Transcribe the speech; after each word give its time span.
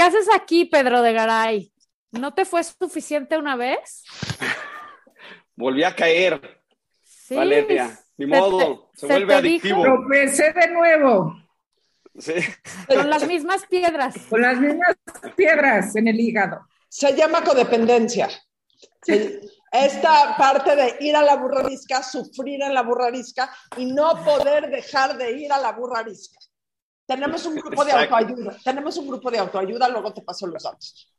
¿Qué 0.00 0.06
haces 0.06 0.28
aquí, 0.34 0.64
Pedro 0.64 1.02
de 1.02 1.12
Garay? 1.12 1.74
¿No 2.12 2.32
te 2.32 2.46
fue 2.46 2.64
suficiente 2.64 3.36
una 3.36 3.54
vez? 3.54 4.02
Volví 5.54 5.84
a 5.84 5.94
caer. 5.94 6.62
Sí. 7.02 7.34
Valeria, 7.34 8.00
ni 8.16 8.24
modo, 8.24 8.88
se, 8.94 9.00
se 9.00 9.06
vuelve 9.08 9.34
adictivo. 9.34 9.82
Tropecé 9.82 10.54
de 10.54 10.68
nuevo 10.68 11.36
Sí. 12.18 12.32
Con 12.88 13.10
las 13.10 13.26
mismas 13.26 13.66
piedras. 13.66 14.14
con 14.30 14.40
las 14.40 14.58
mismas 14.58 14.96
piedras 15.36 15.94
en 15.94 16.08
el 16.08 16.18
hígado. 16.18 16.66
Se 16.88 17.14
llama 17.14 17.44
codependencia. 17.44 18.30
Esta 19.70 20.34
parte 20.38 20.76
de 20.76 20.96
ir 21.00 21.14
a 21.14 21.22
la 21.22 21.36
burrarisca, 21.36 22.02
sufrir 22.02 22.62
en 22.62 22.72
la 22.72 22.84
burrarisca 22.84 23.54
y 23.76 23.84
no 23.84 24.24
poder 24.24 24.70
dejar 24.70 25.18
de 25.18 25.32
ir 25.32 25.52
a 25.52 25.58
la 25.58 25.72
burrarisca. 25.72 26.38
Tenemos 27.14 27.44
un 27.46 27.54
grupo 27.56 27.84
de 27.84 27.90
Exacto. 27.90 28.16
autoayuda. 28.16 28.56
Tenemos 28.64 28.96
un 28.96 29.08
grupo 29.08 29.30
de 29.30 29.38
autoayuda, 29.38 29.88
luego 29.88 30.12
te 30.14 30.22
paso 30.22 30.46
los 30.46 30.62
datos. 30.62 31.12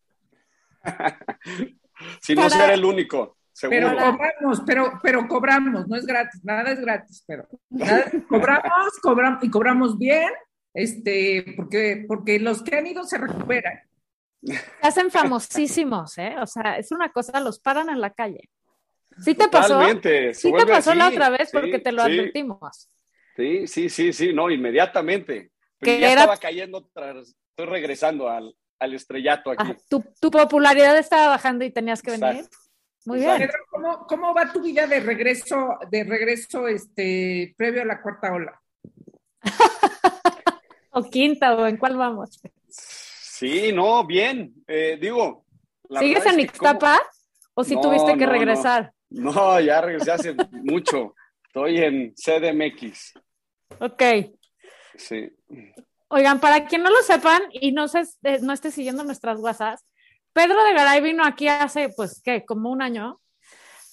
Si 2.21 2.33
no 2.33 2.43
Para- 2.43 2.55
ser 2.55 2.70
el 2.71 2.83
único, 2.83 3.38
Pero 3.70 3.89
seguro. 3.89 4.11
cobramos, 4.17 4.61
pero, 4.66 4.99
pero 5.03 5.27
cobramos, 5.27 5.88
no 5.88 5.95
es 5.95 6.05
gratis, 6.07 6.43
nada 6.43 6.71
es 6.71 6.80
gratis, 6.81 7.23
pero 7.27 7.47
nada- 7.69 8.09
cobramos, 8.27 8.99
cobramos 9.03 9.43
y 9.43 9.49
cobramos 9.52 9.97
bien, 9.99 10.30
este, 10.73 11.53
porque, 11.55 12.05
porque 12.08 12.39
los 12.39 12.63
que 12.63 12.75
han 12.75 12.88
ido 12.88 13.03
se 13.03 13.19
recuperan. 13.19 13.81
Se 14.44 14.59
hacen 14.81 15.11
famosísimos, 15.11 16.17
¿eh? 16.17 16.35
O 16.41 16.47
sea, 16.47 16.77
es 16.80 16.91
una 16.91 17.11
cosa, 17.11 17.39
los 17.39 17.59
paran 17.59 17.89
en 17.89 18.02
la 18.02 18.09
calle. 18.11 18.49
¿Sí 19.19 19.35
te 19.35 19.47
pasó? 19.47 19.73
Totalmente. 19.75 20.33
Sí 20.33 20.52
te 20.52 20.66
pasó 20.66 20.95
la 20.95 21.09
otra 21.09 21.30
vez 21.30 21.49
Sí, 21.52 21.58
porque 21.59 21.77
te 21.77 21.91
lo 21.91 22.03
sí, 22.05 22.11
advertimos. 22.13 22.89
Sí, 23.35 23.67
sí, 23.67 23.89
sí, 23.89 24.11
sí, 24.11 24.33
no, 24.33 24.49
inmediatamente. 24.49 25.52
Pero 25.81 25.95
Que 25.95 25.99
ya 25.99 26.12
era- 26.12 26.21
estaba 26.21 26.38
cayendo, 26.38 26.88
tras- 26.94 27.35
estoy 27.49 27.66
regresando 27.66 28.30
al, 28.30 28.55
al 28.80 28.94
estrellato 28.94 29.52
aquí. 29.52 29.64
Ah, 29.67 29.78
tu, 29.89 30.02
tu 30.22 30.31
popularidad 30.31 30.97
estaba 30.97 31.28
bajando 31.28 31.66
y 31.66 31.72
tenías 31.72 32.02
que 32.02 32.11
venir. 32.11 32.36
Exacto. 32.38 32.58
Muy 33.05 33.17
Exacto. 33.17 33.38
bien. 33.39 33.50
Pedro, 33.50 33.64
¿cómo, 33.69 34.08
¿cómo 34.08 34.33
va 34.33 34.53
tu 34.53 34.61
vida 34.61 34.86
de 34.88 35.00
regreso, 35.00 35.75
de 35.89 36.03
regreso, 36.03 36.67
este, 36.67 37.53
previo 37.58 37.81
a 37.81 37.86
la 37.86 38.02
cuarta 38.02 38.31
ola? 38.31 38.61
O 40.94 41.03
quinta, 41.09 41.55
o 41.55 41.66
en 41.67 41.78
cuál 41.78 41.95
vamos. 41.95 42.42
Sí, 42.67 43.72
no, 43.72 44.05
bien. 44.05 44.53
Eh, 44.67 44.98
digo. 45.00 45.45
la 45.89 46.02
¿Sigues 46.02 46.25
en 46.25 46.31
como- 46.31 46.42
Ixtapa? 46.44 47.02
¿O 47.53 47.64
si 47.64 47.75
No, 47.75 47.81
tuviste 47.81 48.11
que 48.14 48.25
no, 48.25 48.25
no. 48.25 48.31
regresar? 48.33 48.94
No, 49.09 49.59
ya 49.61 49.80
regresé 49.81 50.11
hace 50.11 50.33
mucho. 50.52 51.16
Estoy 51.48 51.77
en 51.77 52.14
CDMX. 52.16 53.14
Ok. 53.80 54.03
Sí. 54.95 55.31
Oigan, 56.08 56.39
para 56.39 56.66
quien 56.67 56.84
no 56.84 56.89
lo 56.89 57.02
sepan 57.03 57.42
y 57.52 57.72
no, 57.72 57.88
se, 57.88 58.02
eh, 58.23 58.39
no 58.42 58.53
esté 58.53 58.72
siguiendo 58.72 59.03
nuestras 59.03 59.39
WhatsApp, 59.39 59.80
Pedro 60.33 60.64
de 60.64 60.73
Garay 60.73 61.02
vino 61.02 61.25
aquí 61.25 61.48
hace, 61.48 61.89
pues, 61.89 62.22
¿qué? 62.23 62.45
Como 62.45 62.70
un 62.70 62.81
año, 62.81 63.22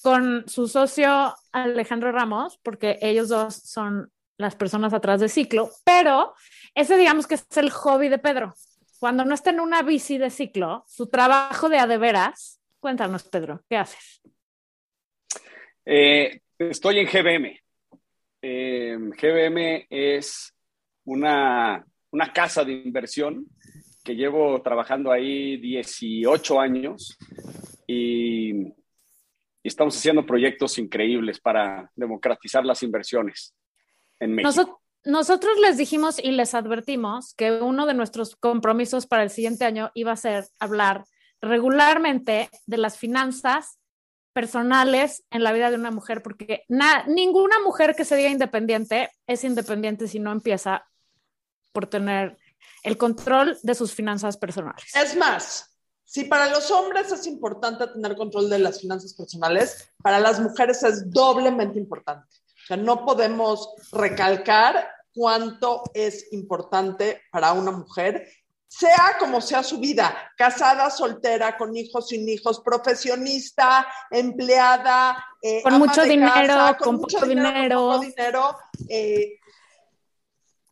con 0.03 0.49
su 0.49 0.69
socio 0.69 1.35
Alejandro 1.53 2.13
Ramos, 2.13 2.59
porque 2.63 2.99
ellos 3.01 3.29
dos 3.29 3.55
son 3.55 4.13
las 4.37 4.55
personas 4.55 4.95
atrás 4.95 5.21
de 5.21 5.29
ciclo, 5.29 5.71
pero 5.85 6.35
ese 6.75 6.97
digamos 6.97 7.27
que 7.27 7.35
es 7.35 7.47
el 7.57 7.71
hobby 7.71 8.09
de 8.09 8.19
Pedro. 8.19 8.55
Cuando 9.01 9.25
no 9.25 9.35
está 9.35 9.51
en 9.51 9.61
una 9.61 9.83
bici 9.83 10.19
de 10.19 10.31
ciclo, 10.31 10.85
su 10.87 11.09
trabajo 11.09 11.69
de 11.69 11.79
a 11.79 11.87
de 11.87 11.99
veras, 11.99 12.61
cuéntanos, 12.79 13.25
Pedro, 13.25 13.63
¿qué 13.69 13.77
haces? 13.77 14.21
Eh, 15.85 16.41
estoy 16.59 16.99
en 17.01 17.07
GBM. 17.07 17.61
Eh, 18.43 18.97
GBM 18.99 19.87
es 19.91 20.55
una, 21.09 21.85
una 22.11 22.33
casa 22.33 22.65
de 22.65 22.73
inversión 22.73 23.47
que 24.05 24.15
llevo 24.15 24.61
trabajando 24.63 25.11
ahí 25.11 25.57
18 25.57 26.61
años 26.61 27.17
y, 27.87 28.75
estamos 29.65 29.97
haciendo 29.99 30.25
proyectos 30.25 30.79
increíbles 30.79 31.41
para 31.41 31.91
democratizar 31.95 32.65
las 32.65 32.83
inversiones 32.83 33.55
en 34.19 34.35
México. 34.35 34.49
Noso- 34.51 34.81
nosotros 35.05 35.59
les 35.61 35.77
dijimos 35.77 36.19
y 36.23 36.31
les 36.31 36.55
advertimos 36.55 37.35
que 37.35 37.53
uno 37.53 37.85
de 37.85 37.93
nuestros 37.93 38.35
compromisos 38.37 39.07
para 39.07 39.23
el 39.25 39.31
siguiente 39.31 39.67
año 39.67 39.91
iba 39.95 40.13
a 40.13 40.17
ser 40.17 40.47
hablar 40.59 41.05
regularmente 41.43 42.49
de 42.67 42.79
las 42.79 42.97
finanzas 42.97 43.79
personales 44.33 45.25
en 45.31 45.43
la 45.43 45.53
vida 45.53 45.71
de 45.71 45.77
una 45.77 45.91
mujer, 45.91 46.23
porque 46.23 46.65
na- 46.69 47.05
ninguna 47.07 47.57
mujer 47.63 47.95
que 47.95 48.05
se 48.07 48.17
diga 48.17 48.31
independiente 48.31 49.11
es 49.27 49.45
independiente 49.45 50.09
si 50.09 50.19
no 50.19 50.33
empieza 50.33 50.88
por 51.73 51.87
tener 51.87 52.39
el 52.83 52.97
control 52.97 53.59
de 53.63 53.75
sus 53.75 53.93
finanzas 53.93 54.37
personales. 54.37 54.85
Es 54.95 55.17
más, 55.17 55.79
si 56.05 56.25
para 56.25 56.49
los 56.51 56.71
hombres 56.71 57.13
es 57.13 57.27
importante 57.27 57.87
tener 57.89 58.17
control 58.17 58.49
de 58.49 58.59
las 58.59 58.81
finanzas 58.81 59.15
personales, 59.15 59.91
para 60.03 60.19
las 60.21 60.41
mujeres 60.41 60.83
es 60.83 61.11
doblemente 61.11 61.79
importante. 61.79 62.27
O 62.65 62.67
sea, 62.67 62.77
no 62.77 63.05
podemos 63.05 63.75
recalcar 63.93 64.89
cuánto 65.15 65.83
es 65.95 66.33
importante 66.33 67.23
para 67.31 67.53
una 67.53 67.73
mujer, 67.73 68.29
sea 68.69 69.17
como 69.19 69.41
sea 69.41 69.63
su 69.63 69.81
vida, 69.81 70.31
casada, 70.37 70.91
soltera, 70.91 71.57
con 71.57 71.75
hijos, 71.77 72.09
sin 72.09 72.29
hijos, 72.29 72.61
profesionista, 72.61 73.87
empleada, 74.11 75.25
eh, 75.43 75.63
Con 75.63 75.79
mucho 75.79 76.03
dinero, 76.03 76.55
casa, 76.55 76.77
con 76.77 76.97
mucho 76.97 77.17
poco 77.17 77.21
con 77.21 77.29
dinero. 77.29 77.77
poco 77.77 78.01
dinero, 78.01 78.57
eh, 78.89 79.39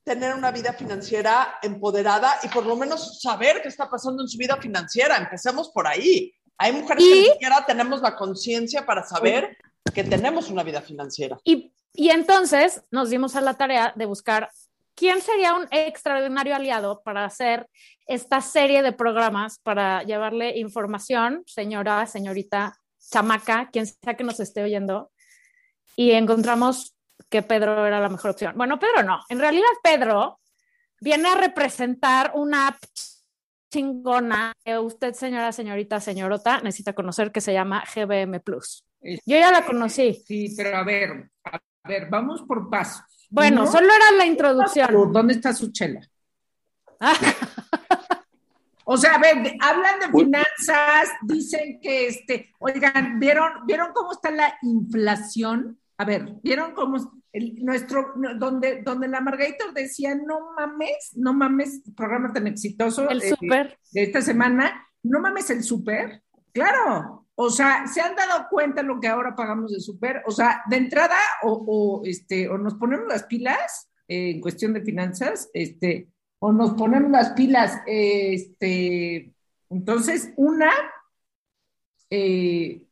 tener 0.06 0.34
una 0.34 0.52
vida 0.52 0.72
financiera 0.72 1.58
empoderada 1.62 2.38
y 2.44 2.48
por 2.48 2.64
lo 2.64 2.76
menos 2.76 3.20
saber 3.20 3.60
qué 3.60 3.66
está 3.68 3.90
pasando 3.90 4.22
en 4.22 4.28
su 4.28 4.38
vida 4.38 4.56
financiera. 4.56 5.16
Empecemos 5.16 5.70
por 5.70 5.88
ahí. 5.88 6.32
Hay 6.58 6.72
mujeres 6.72 7.02
que 7.04 7.16
Y- 7.16 7.20
ni 7.22 7.26
siquiera 7.32 7.66
tenemos 7.66 8.00
la 8.02 8.14
conciencia 8.14 8.86
para 8.86 9.02
saber 9.02 9.58
que 9.92 10.04
tenemos 10.04 10.48
una 10.48 10.62
vida 10.62 10.80
financiera. 10.80 11.36
Y, 11.42 11.72
y 11.92 12.10
entonces 12.10 12.82
nos 12.92 13.10
dimos 13.10 13.34
a 13.34 13.40
la 13.40 13.54
tarea 13.54 13.92
de 13.96 14.06
buscar 14.06 14.48
quién 14.94 15.20
sería 15.20 15.54
un 15.54 15.66
extraordinario 15.72 16.54
aliado 16.54 17.02
para 17.02 17.24
hacer 17.24 17.68
esta 18.06 18.40
serie 18.40 18.82
de 18.82 18.92
programas 18.92 19.58
para 19.58 20.04
llevarle 20.04 20.56
información, 20.56 21.42
señora, 21.46 22.06
señorita, 22.06 22.78
chamaca, 23.10 23.70
quien 23.72 23.86
sea 23.86 24.14
que 24.16 24.22
nos 24.24 24.38
esté 24.38 24.62
oyendo. 24.62 25.10
Y 25.96 26.12
encontramos 26.12 26.95
que 27.28 27.42
Pedro 27.42 27.86
era 27.86 28.00
la 28.00 28.08
mejor 28.08 28.32
opción. 28.32 28.54
Bueno, 28.56 28.78
Pedro 28.78 29.02
no. 29.02 29.20
En 29.28 29.38
realidad, 29.38 29.66
Pedro 29.82 30.40
viene 31.00 31.28
a 31.28 31.34
representar 31.34 32.32
una 32.34 32.68
app 32.68 32.76
chingona 33.70 34.52
que 34.64 34.78
usted, 34.78 35.14
señora, 35.14 35.52
señorita, 35.52 36.00
señorota, 36.00 36.60
necesita 36.60 36.94
conocer 36.94 37.32
que 37.32 37.40
se 37.40 37.52
llama 37.52 37.84
GBM 37.94 38.40
Plus. 38.40 38.84
Yo 39.02 39.36
ya 39.38 39.50
la 39.50 39.64
conocí. 39.64 40.22
Sí, 40.26 40.54
pero 40.56 40.76
a 40.76 40.84
ver, 40.84 41.30
a 41.44 41.60
ver, 41.84 42.08
vamos 42.08 42.42
por 42.42 42.70
pasos. 42.70 43.04
Bueno, 43.30 43.66
solo 43.66 43.88
era 43.92 44.12
la 44.12 44.26
introducción. 44.26 45.12
¿Dónde 45.12 45.34
está 45.34 45.52
su 45.52 45.72
chela? 45.72 46.00
O 48.88 48.96
sea, 48.96 49.14
a 49.14 49.18
ver, 49.18 49.56
hablan 49.60 49.98
de 49.98 50.16
finanzas, 50.16 51.08
dicen 51.22 51.80
que 51.82 52.06
este, 52.06 52.54
oigan, 52.60 53.18
¿vieron, 53.18 53.66
¿vieron 53.66 53.88
cómo 53.92 54.12
está 54.12 54.30
la 54.30 54.56
inflación? 54.62 55.80
A 55.98 56.04
ver, 56.04 56.34
¿vieron 56.42 56.72
cómo 56.72 57.22
el- 57.32 57.64
nuestro, 57.64 58.12
donde, 58.38 58.82
donde 58.82 59.08
la 59.08 59.20
Margarita 59.20 59.64
decía, 59.74 60.14
no 60.14 60.52
mames, 60.56 61.12
no 61.14 61.32
mames, 61.32 61.82
programa 61.96 62.32
tan 62.32 62.46
exitoso 62.46 63.08
El 63.08 63.22
eh, 63.22 63.30
súper. 63.30 63.78
de 63.92 64.02
esta 64.02 64.20
semana, 64.20 64.86
no 65.02 65.20
mames 65.20 65.50
el 65.50 65.62
súper? 65.62 66.22
Claro, 66.52 67.26
o 67.34 67.50
sea, 67.50 67.86
¿se 67.86 68.00
han 68.00 68.16
dado 68.16 68.46
cuenta 68.50 68.82
lo 68.82 68.98
que 69.00 69.08
ahora 69.08 69.34
pagamos 69.34 69.72
de 69.72 69.80
súper? 69.80 70.22
O 70.26 70.30
sea, 70.30 70.62
de 70.70 70.76
entrada, 70.76 71.18
o, 71.42 71.52
o, 71.52 72.02
este, 72.04 72.48
o 72.48 72.56
nos 72.58 72.74
ponemos 72.74 73.06
las 73.08 73.24
pilas 73.24 73.90
eh, 74.08 74.30
en 74.30 74.40
cuestión 74.40 74.72
de 74.72 74.82
finanzas, 74.82 75.50
este, 75.52 76.08
o 76.38 76.52
nos 76.52 76.74
ponemos 76.74 77.10
las 77.10 77.32
pilas, 77.32 77.80
eh, 77.86 78.34
este, 78.34 79.34
entonces, 79.68 80.32
una, 80.36 80.70
eh, 82.10 82.86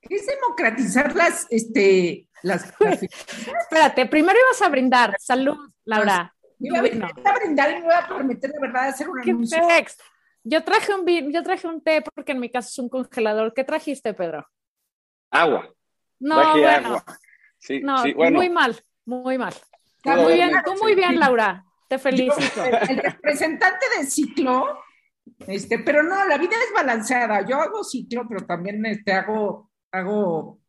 ¿qué 0.00 0.14
es 0.14 0.26
democratizar 0.26 1.14
las, 1.14 1.46
este, 1.50 2.28
las, 2.42 2.72
las 2.80 3.02
Espérate, 3.02 4.06
primero 4.06 4.38
ibas 4.38 4.62
a 4.62 4.68
brindar. 4.68 5.16
Salud, 5.18 5.56
Laura. 5.84 6.34
Me 6.58 6.68
iba 6.68 6.78
a, 6.78 6.82
Vino. 6.82 7.06
me 7.14 7.20
iba 7.20 7.30
a 7.30 7.38
brindar 7.38 7.70
y 7.70 7.74
me 7.74 7.86
iba 7.86 7.98
a 7.98 8.08
permitir 8.08 8.50
de 8.50 8.60
verdad 8.60 8.88
hacer 8.88 9.08
un 9.08 9.20
¿Qué 9.22 9.30
anuncio. 9.30 9.58
Yo 10.42 10.64
traje 10.64 10.94
un 10.94 11.04
vin- 11.04 11.32
yo 11.32 11.42
traje 11.42 11.66
un 11.66 11.82
té 11.82 12.02
porque 12.02 12.32
en 12.32 12.40
mi 12.40 12.50
casa 12.50 12.68
es 12.68 12.78
un 12.78 12.88
congelador. 12.88 13.52
¿Qué 13.54 13.64
trajiste, 13.64 14.14
Pedro? 14.14 14.46
Agua. 15.30 15.68
No, 16.18 16.36
Traje 16.36 16.60
bueno, 16.60 16.86
agua. 16.88 17.04
Sí, 17.58 17.80
no, 17.80 18.02
sí, 18.02 18.12
bueno. 18.14 18.38
muy 18.38 18.48
mal, 18.48 18.82
muy 19.04 19.36
mal. 19.38 19.54
Está 19.96 20.16
Muy 20.16 20.32
bien, 20.34 20.50
tú 20.64 20.74
muy 20.82 20.94
bien, 20.94 21.18
Laura. 21.20 21.64
Te 21.88 21.98
felicito. 21.98 22.64
el 22.64 22.96
representante 22.98 23.84
del 23.96 24.06
ciclo, 24.06 24.78
este, 25.46 25.78
pero 25.80 26.02
no, 26.02 26.24
la 26.26 26.38
vida 26.38 26.56
es 26.66 26.72
balanceada. 26.74 27.44
Yo 27.46 27.56
hago 27.60 27.84
ciclo, 27.84 28.26
pero 28.28 28.46
también 28.46 28.84
este, 28.86 29.12
hago, 29.12 29.70
hago, 29.92 30.59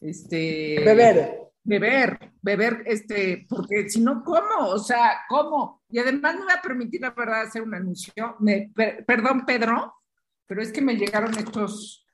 este, 0.00 0.82
Beber. 0.84 1.50
beber, 1.64 2.32
beber, 2.40 2.82
este, 2.86 3.46
porque 3.48 3.88
si 3.88 4.00
no, 4.00 4.22
¿cómo? 4.24 4.68
O 4.68 4.78
sea, 4.78 5.22
¿cómo? 5.28 5.82
Y 5.88 5.98
además 5.98 6.36
me 6.36 6.44
voy 6.44 6.52
a 6.56 6.62
permitir, 6.62 7.00
la 7.00 7.10
verdad, 7.10 7.42
hacer 7.42 7.62
un 7.62 7.74
anuncio. 7.74 8.36
Me, 8.40 8.70
perdón, 9.06 9.44
Pedro, 9.46 9.94
pero 10.46 10.62
es 10.62 10.72
que 10.72 10.80
me 10.80 10.96
llegaron 10.96 11.36
estos 11.38 12.04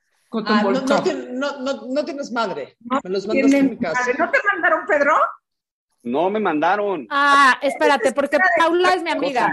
ah, 0.45 0.63
no, 0.63 0.71
no, 0.71 1.59
no, 1.59 1.81
no, 1.87 2.05
tienes 2.05 2.31
madre. 2.31 2.77
me 3.03 3.09
los 3.09 3.27
mandas 3.27 3.53
a 3.53 3.63
mi 3.63 3.77
casa. 3.77 4.11
¿No 4.17 4.29
te 4.29 4.39
mandaron, 4.51 4.85
Pedro? 4.85 5.13
No 6.03 6.29
me 6.29 6.39
mandaron. 6.39 7.07
Ah, 7.09 7.57
espérate, 7.61 8.11
porque 8.11 8.37
Paula 8.57 8.93
es 8.93 9.03
mi 9.03 9.11
amiga. 9.11 9.51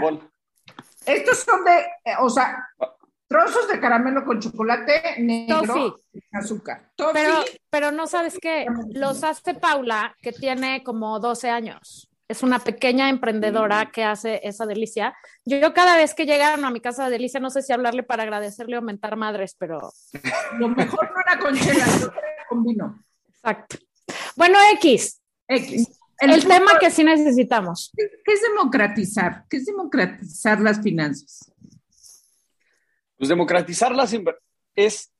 Estos 1.05 1.39
son 1.39 1.63
de, 1.65 1.79
eh, 2.05 2.15
o 2.19 2.29
sea, 2.29 2.57
trozos 3.33 3.67
de 3.67 3.79
caramelo 3.79 4.23
con 4.23 4.39
chocolate 4.39 5.15
negro 5.17 5.97
azúcar. 6.31 6.91
Pero, 7.13 7.43
pero 7.71 7.91
no 7.91 8.05
sabes 8.05 8.37
qué, 8.39 8.67
los 8.93 9.23
hace 9.23 9.55
Paula, 9.55 10.15
que 10.21 10.31
tiene 10.31 10.83
como 10.83 11.19
12 11.19 11.49
años. 11.49 12.11
Es 12.27 12.43
una 12.43 12.59
pequeña 12.59 13.09
emprendedora 13.09 13.85
mm. 13.85 13.91
que 13.91 14.03
hace 14.03 14.39
esa 14.43 14.67
delicia. 14.67 15.15
Yo, 15.45 15.73
cada 15.73 15.97
vez 15.97 16.13
que 16.13 16.27
llegaron 16.27 16.63
a 16.63 16.69
mi 16.69 16.79
casa 16.79 17.05
de 17.05 17.11
delicia, 17.11 17.39
no 17.39 17.49
sé 17.49 17.63
si 17.63 17.73
hablarle 17.73 18.03
para 18.03 18.21
agradecerle 18.21 18.75
o 18.75 18.79
aumentar 18.79 19.15
madres, 19.15 19.55
pero... 19.57 19.91
Lo 20.59 20.69
mejor 20.69 21.11
no 21.11 21.21
era 21.25 21.39
con 21.39 21.55
chela, 21.55 21.85
con 22.47 22.63
vino. 22.63 23.03
Exacto. 23.29 23.77
Bueno, 24.35 24.59
X. 24.73 25.19
X. 25.47 25.99
El, 26.19 26.45
tema 26.45 26.77
que 26.79 26.91
sí 26.91 27.03
necesitamos. 27.03 27.91
¿Qué 27.97 28.31
es 28.31 28.41
democratizar? 28.43 29.45
¿Qué 29.49 29.57
es 29.57 29.65
democratizar 29.65 30.61
las 30.61 30.81
finanzas? 30.81 31.51
Pues 33.23 33.29
democratizar 33.29 33.95
las 33.95 34.13
es 34.75 35.13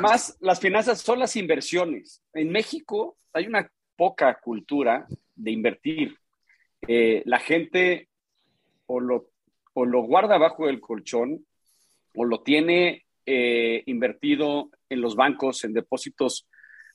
más 0.00 0.36
las 0.38 0.60
finanzas 0.60 1.00
son 1.00 1.18
las 1.18 1.34
inversiones. 1.34 2.22
En 2.32 2.52
México 2.52 3.18
hay 3.32 3.48
una 3.48 3.68
poca 3.96 4.38
cultura 4.40 5.08
de 5.34 5.50
invertir. 5.50 6.16
Eh, 6.86 7.24
la 7.26 7.40
gente 7.40 8.08
o 8.86 9.00
lo, 9.00 9.30
o 9.72 9.84
lo 9.84 10.02
guarda 10.04 10.38
bajo 10.38 10.68
el 10.68 10.80
colchón 10.80 11.44
o 12.14 12.24
lo 12.24 12.40
tiene 12.44 13.04
eh, 13.26 13.82
invertido 13.86 14.70
en 14.88 15.00
los 15.00 15.16
bancos 15.16 15.64
en 15.64 15.72
depósitos 15.72 16.46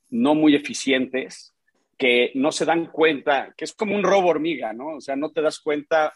no 0.10 0.36
muy 0.36 0.56
eficientes 0.56 1.54
que 1.98 2.32
no 2.34 2.54
se 2.54 2.64
dan 2.64 2.94
cuenta, 2.94 3.54
que 3.58 3.66
es 3.66 3.74
como 3.74 3.94
un 3.94 4.04
robo 4.04 4.30
hormiga, 4.30 4.72
¿no? 4.72 4.96
O 4.96 5.02
sea, 5.02 5.18
no 5.18 5.32
te 5.32 5.42
das 5.42 5.60
cuenta 5.60 6.14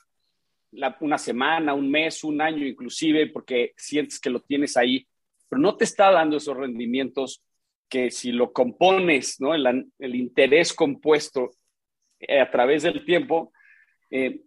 una 1.00 1.18
semana, 1.18 1.74
un 1.74 1.89
mes, 1.89 2.24
un 2.24 2.42
año 2.42 2.66
inclusive, 2.66 3.27
porque 3.27 3.74
sientes 3.75 4.19
que 4.19 4.30
lo 4.30 4.42
tienes 4.42 4.77
ahí, 4.77 5.07
pero 5.48 5.62
no 5.62 5.75
te 5.75 5.83
está 5.83 6.12
dando 6.12 6.38
esos 6.38 6.56
rendimientos 6.56 7.44
que 7.89 8.12
si 8.12 8.31
lo 8.31 8.54
compones, 8.54 9.42
¿no? 9.42 9.56
El, 9.56 9.92
el 9.98 10.16
interés 10.16 10.74
compuesto 10.74 11.51
eh, 12.19 12.39
a 12.39 12.51
través 12.51 12.83
del 12.83 13.04
tiempo, 13.04 13.51
eh, 14.12 14.42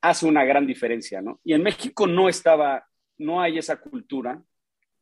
hace 0.00 0.26
una 0.26 0.44
gran 0.44 0.66
diferencia, 0.66 1.20
¿no? 1.20 1.40
Y 1.44 1.52
en 1.52 1.62
México 1.62 2.06
no 2.06 2.28
estaba, 2.28 2.86
no 3.18 3.40
hay 3.40 3.58
esa 3.58 3.80
cultura. 3.80 4.42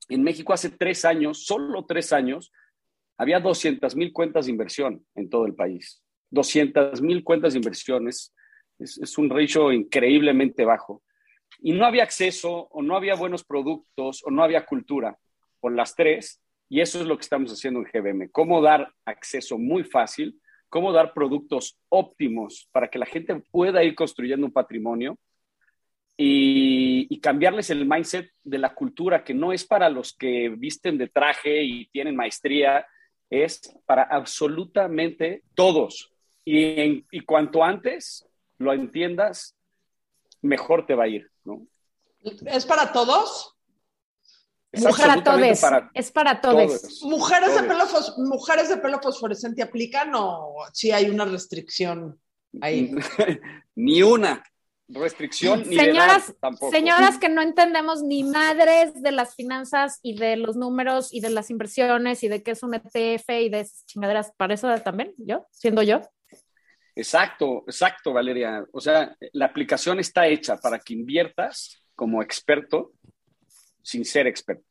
En 0.08 0.22
México 0.22 0.52
hace 0.52 0.70
tres 0.70 1.04
años, 1.04 1.44
solo 1.44 1.86
tres 1.86 2.12
años, 2.12 2.52
había 3.16 3.40
200 3.40 3.96
mil 3.96 4.12
cuentas 4.12 4.46
de 4.46 4.52
inversión 4.52 5.04
en 5.14 5.30
todo 5.30 5.46
el 5.46 5.54
país. 5.54 6.02
200 6.30 7.00
mil 7.00 7.24
cuentas 7.24 7.52
de 7.52 7.58
inversiones. 7.58 8.34
Es, 8.78 8.98
es, 8.98 9.18
un 9.18 9.30
ratio 9.30 9.72
increíblemente 9.72 10.64
bajo. 10.64 11.02
Y 11.60 11.72
no 11.72 11.84
había 11.84 12.04
acceso, 12.04 12.68
o 12.70 12.82
no 12.82 12.96
había 12.96 13.14
buenos 13.14 13.44
productos, 13.44 14.22
o 14.24 14.30
no 14.30 14.42
había 14.42 14.66
cultura 14.66 15.18
con 15.60 15.76
las 15.76 15.94
tres. 15.94 16.40
Y 16.68 16.80
eso 16.80 17.00
es 17.00 17.06
lo 17.06 17.16
que 17.16 17.22
estamos 17.22 17.52
haciendo 17.52 17.80
en 17.80 17.86
GBM. 17.86 18.30
Cómo 18.30 18.60
dar 18.60 18.92
acceso 19.04 19.58
muy 19.58 19.84
fácil, 19.84 20.40
cómo 20.68 20.92
dar 20.92 21.14
productos 21.14 21.78
óptimos 21.88 22.68
para 22.72 22.88
que 22.88 22.98
la 22.98 23.06
gente 23.06 23.42
pueda 23.50 23.82
ir 23.82 23.94
construyendo 23.94 24.46
un 24.46 24.52
patrimonio 24.52 25.18
y, 26.20 27.20
cambiarles 27.20 27.70
el 27.70 27.86
mindset 27.86 28.30
de 28.42 28.58
la 28.58 28.74
cultura, 28.74 29.24
que 29.24 29.34
no 29.34 29.52
es 29.52 29.64
para 29.64 29.88
los 29.88 30.12
que 30.14 30.48
visten 30.48 30.96
de 30.98 31.08
traje 31.08 31.62
y 31.62 31.86
tienen 31.86 32.16
maestría 32.16 32.86
es 33.28 33.60
para 33.86 34.02
absolutamente 34.04 35.42
todos. 35.54 36.12
Y 36.44 37.20
cuanto 37.26 37.62
antes 37.62 38.27
lo 38.58 38.72
entiendas, 38.72 39.56
mejor 40.42 40.86
te 40.86 40.94
va 40.94 41.04
a 41.04 41.08
ir, 41.08 41.30
¿no? 41.44 41.66
¿Es 42.46 42.66
para 42.66 42.92
todos? 42.92 43.54
Es 44.70 44.84
para 44.84 45.22
todos. 45.24 45.62
es 45.94 46.12
para 46.12 46.40
todos. 46.40 47.02
¿Mujeres, 47.02 47.54
De 47.54 47.62
pelo 47.62 47.84
¿Mujeres 48.18 48.68
de 48.68 48.76
pelo 48.76 49.00
fosforescente 49.00 49.62
aplican 49.62 50.12
o 50.14 50.56
si 50.72 50.90
hay 50.90 51.08
una 51.08 51.24
restricción 51.24 52.20
ahí? 52.60 52.90
Ni 53.74 54.02
una 54.02 54.42
restricción 54.88 55.62
ni 55.68 55.76
señoras, 55.76 56.34
tampoco. 56.40 56.72
Señoras 56.72 57.18
que 57.18 57.28
no 57.28 57.42
entendemos 57.42 58.02
ni 58.02 58.24
madres 58.24 58.94
de 59.02 59.12
las 59.12 59.34
finanzas 59.34 60.00
y 60.02 60.16
de 60.16 60.36
los 60.36 60.56
números 60.56 61.12
y 61.12 61.20
de 61.20 61.30
las 61.30 61.50
inversiones 61.50 62.22
y 62.22 62.28
de 62.28 62.42
qué 62.42 62.52
es 62.52 62.62
un 62.62 62.74
ETF 62.74 63.28
y 63.28 63.48
de 63.48 63.60
esas 63.60 63.84
chingaderas. 63.86 64.32
¿Para 64.36 64.54
eso 64.54 64.74
también? 64.80 65.14
¿Yo? 65.18 65.46
¿Siendo 65.50 65.82
yo? 65.82 66.00
Exacto, 66.98 67.62
exacto, 67.64 68.12
Valeria. 68.12 68.66
O 68.72 68.80
sea, 68.80 69.16
la 69.32 69.46
aplicación 69.46 70.00
está 70.00 70.26
hecha 70.26 70.56
para 70.56 70.80
que 70.80 70.94
inviertas 70.94 71.80
como 71.94 72.20
experto 72.20 72.90
sin 73.80 74.04
ser 74.04 74.26
experto. 74.26 74.66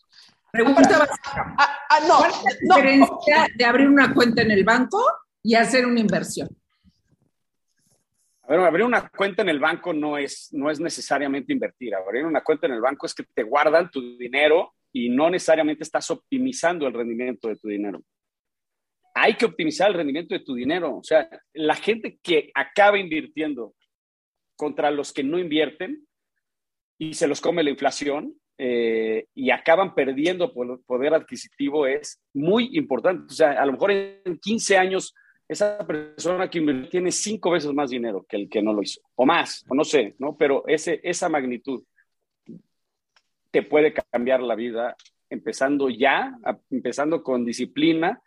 Pregunta 0.51 1.00
básica. 1.00 1.56
Ah, 1.57 1.77
ah, 1.89 2.00
no, 2.06 2.18
¿Cuál 2.18 2.31
es 2.31 2.44
la 2.44 2.75
diferencia 2.75 3.47
de 3.56 3.63
abrir 3.63 3.88
una 3.88 4.13
cuenta 4.13 4.41
en 4.41 4.51
el 4.51 4.65
banco 4.65 5.01
y 5.41 5.56
hacer 5.56 5.85
una 5.85 6.01
inversión? 6.01 6.50
abrir 8.50 8.85
una 8.85 9.07
cuenta 9.07 9.41
en 9.41 9.50
el 9.50 9.59
banco 9.59 9.94
no 9.94 10.18
es, 10.18 10.50
no 10.51 10.69
es 10.69 10.81
necesariamente 10.81 11.53
invertir. 11.53 11.95
Abrir 11.95 12.25
una 12.25 12.44
cuenta 12.44 12.68
en 12.68 12.74
el 12.74 12.81
banco 12.81 13.06
es 13.06 13.13
que 13.13 13.24
te 13.24 13.44
guardan 13.44 13.89
tu 13.89 14.18
dinero 14.18 14.74
y 14.91 15.07
no 15.07 15.29
necesariamente 15.29 15.83
estás 15.83 16.12
optimizando 16.12 16.88
el 16.88 16.94
rendimiento 16.94 17.47
de 17.47 17.56
tu 17.56 17.69
dinero. 17.69 18.01
Hay 19.19 19.36
que 19.36 19.46
optimizar 19.46 19.90
el 19.90 19.96
rendimiento 19.96 20.34
de 20.34 20.44
tu 20.44 20.56
dinero. 20.56 20.98
O 20.98 21.04
sea, 21.04 21.30
la 21.54 21.75
gente 21.75 22.19
que 22.22 22.52
acaba 22.54 23.00
invirtiendo 23.00 23.74
contra 24.56 24.92
los 24.92 25.14
que 25.14 25.24
no 25.24 25.40
invierten 25.40 26.08
y 26.98 27.14
se 27.14 27.28
los 27.28 27.42
come 27.42 27.64
la 27.64 27.69
inflación 27.69 28.34
eh, 28.58 29.28
y 29.36 29.52
acaban 29.52 29.94
perdiendo 29.94 30.52
poder 30.54 31.14
adquisitivo 31.14 31.86
es 31.86 32.19
muy 32.34 32.69
importante. 32.78 33.25
O 33.31 33.36
sea, 33.36 33.52
a 33.52 33.66
lo 33.66 33.74
mejor 33.74 33.92
en 33.92 34.40
15 34.42 34.78
años 34.78 35.14
esa 35.48 35.78
persona 35.86 36.50
que 36.50 36.62
tiene 36.90 37.12
cinco 37.12 37.52
veces 37.52 37.72
más 37.74 37.90
dinero 37.90 38.25
que 38.28 38.36
el 38.36 38.50
que 38.50 38.62
no 38.62 38.74
lo 38.74 38.81
hizo, 38.81 39.02
o 39.16 39.25
más, 39.25 39.63
o 39.70 39.75
no 39.75 39.86
sé, 39.86 40.16
¿no? 40.20 40.36
Pero 40.36 40.68
ese, 40.68 41.00
esa 41.04 41.30
magnitud 41.30 41.84
te 43.50 43.63
puede 43.63 43.94
cambiar 43.94 44.41
la 44.41 44.56
vida 44.56 44.96
empezando 45.30 45.89
ya, 45.89 46.38
empezando 46.70 47.24
con 47.24 47.46
disciplina 47.46 48.22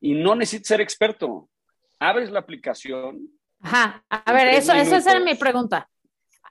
y 0.00 0.14
no 0.14 0.34
necesitas 0.34 0.68
ser 0.68 0.80
experto. 0.80 1.48
Abres 1.98 2.30
la 2.30 2.40
aplicación. 2.40 3.28
Ajá, 3.60 4.04
a 4.08 4.32
ver, 4.32 4.48
eso, 4.48 4.72
esa 4.72 5.10
era 5.10 5.20
mi 5.20 5.34
pregunta. 5.34 5.88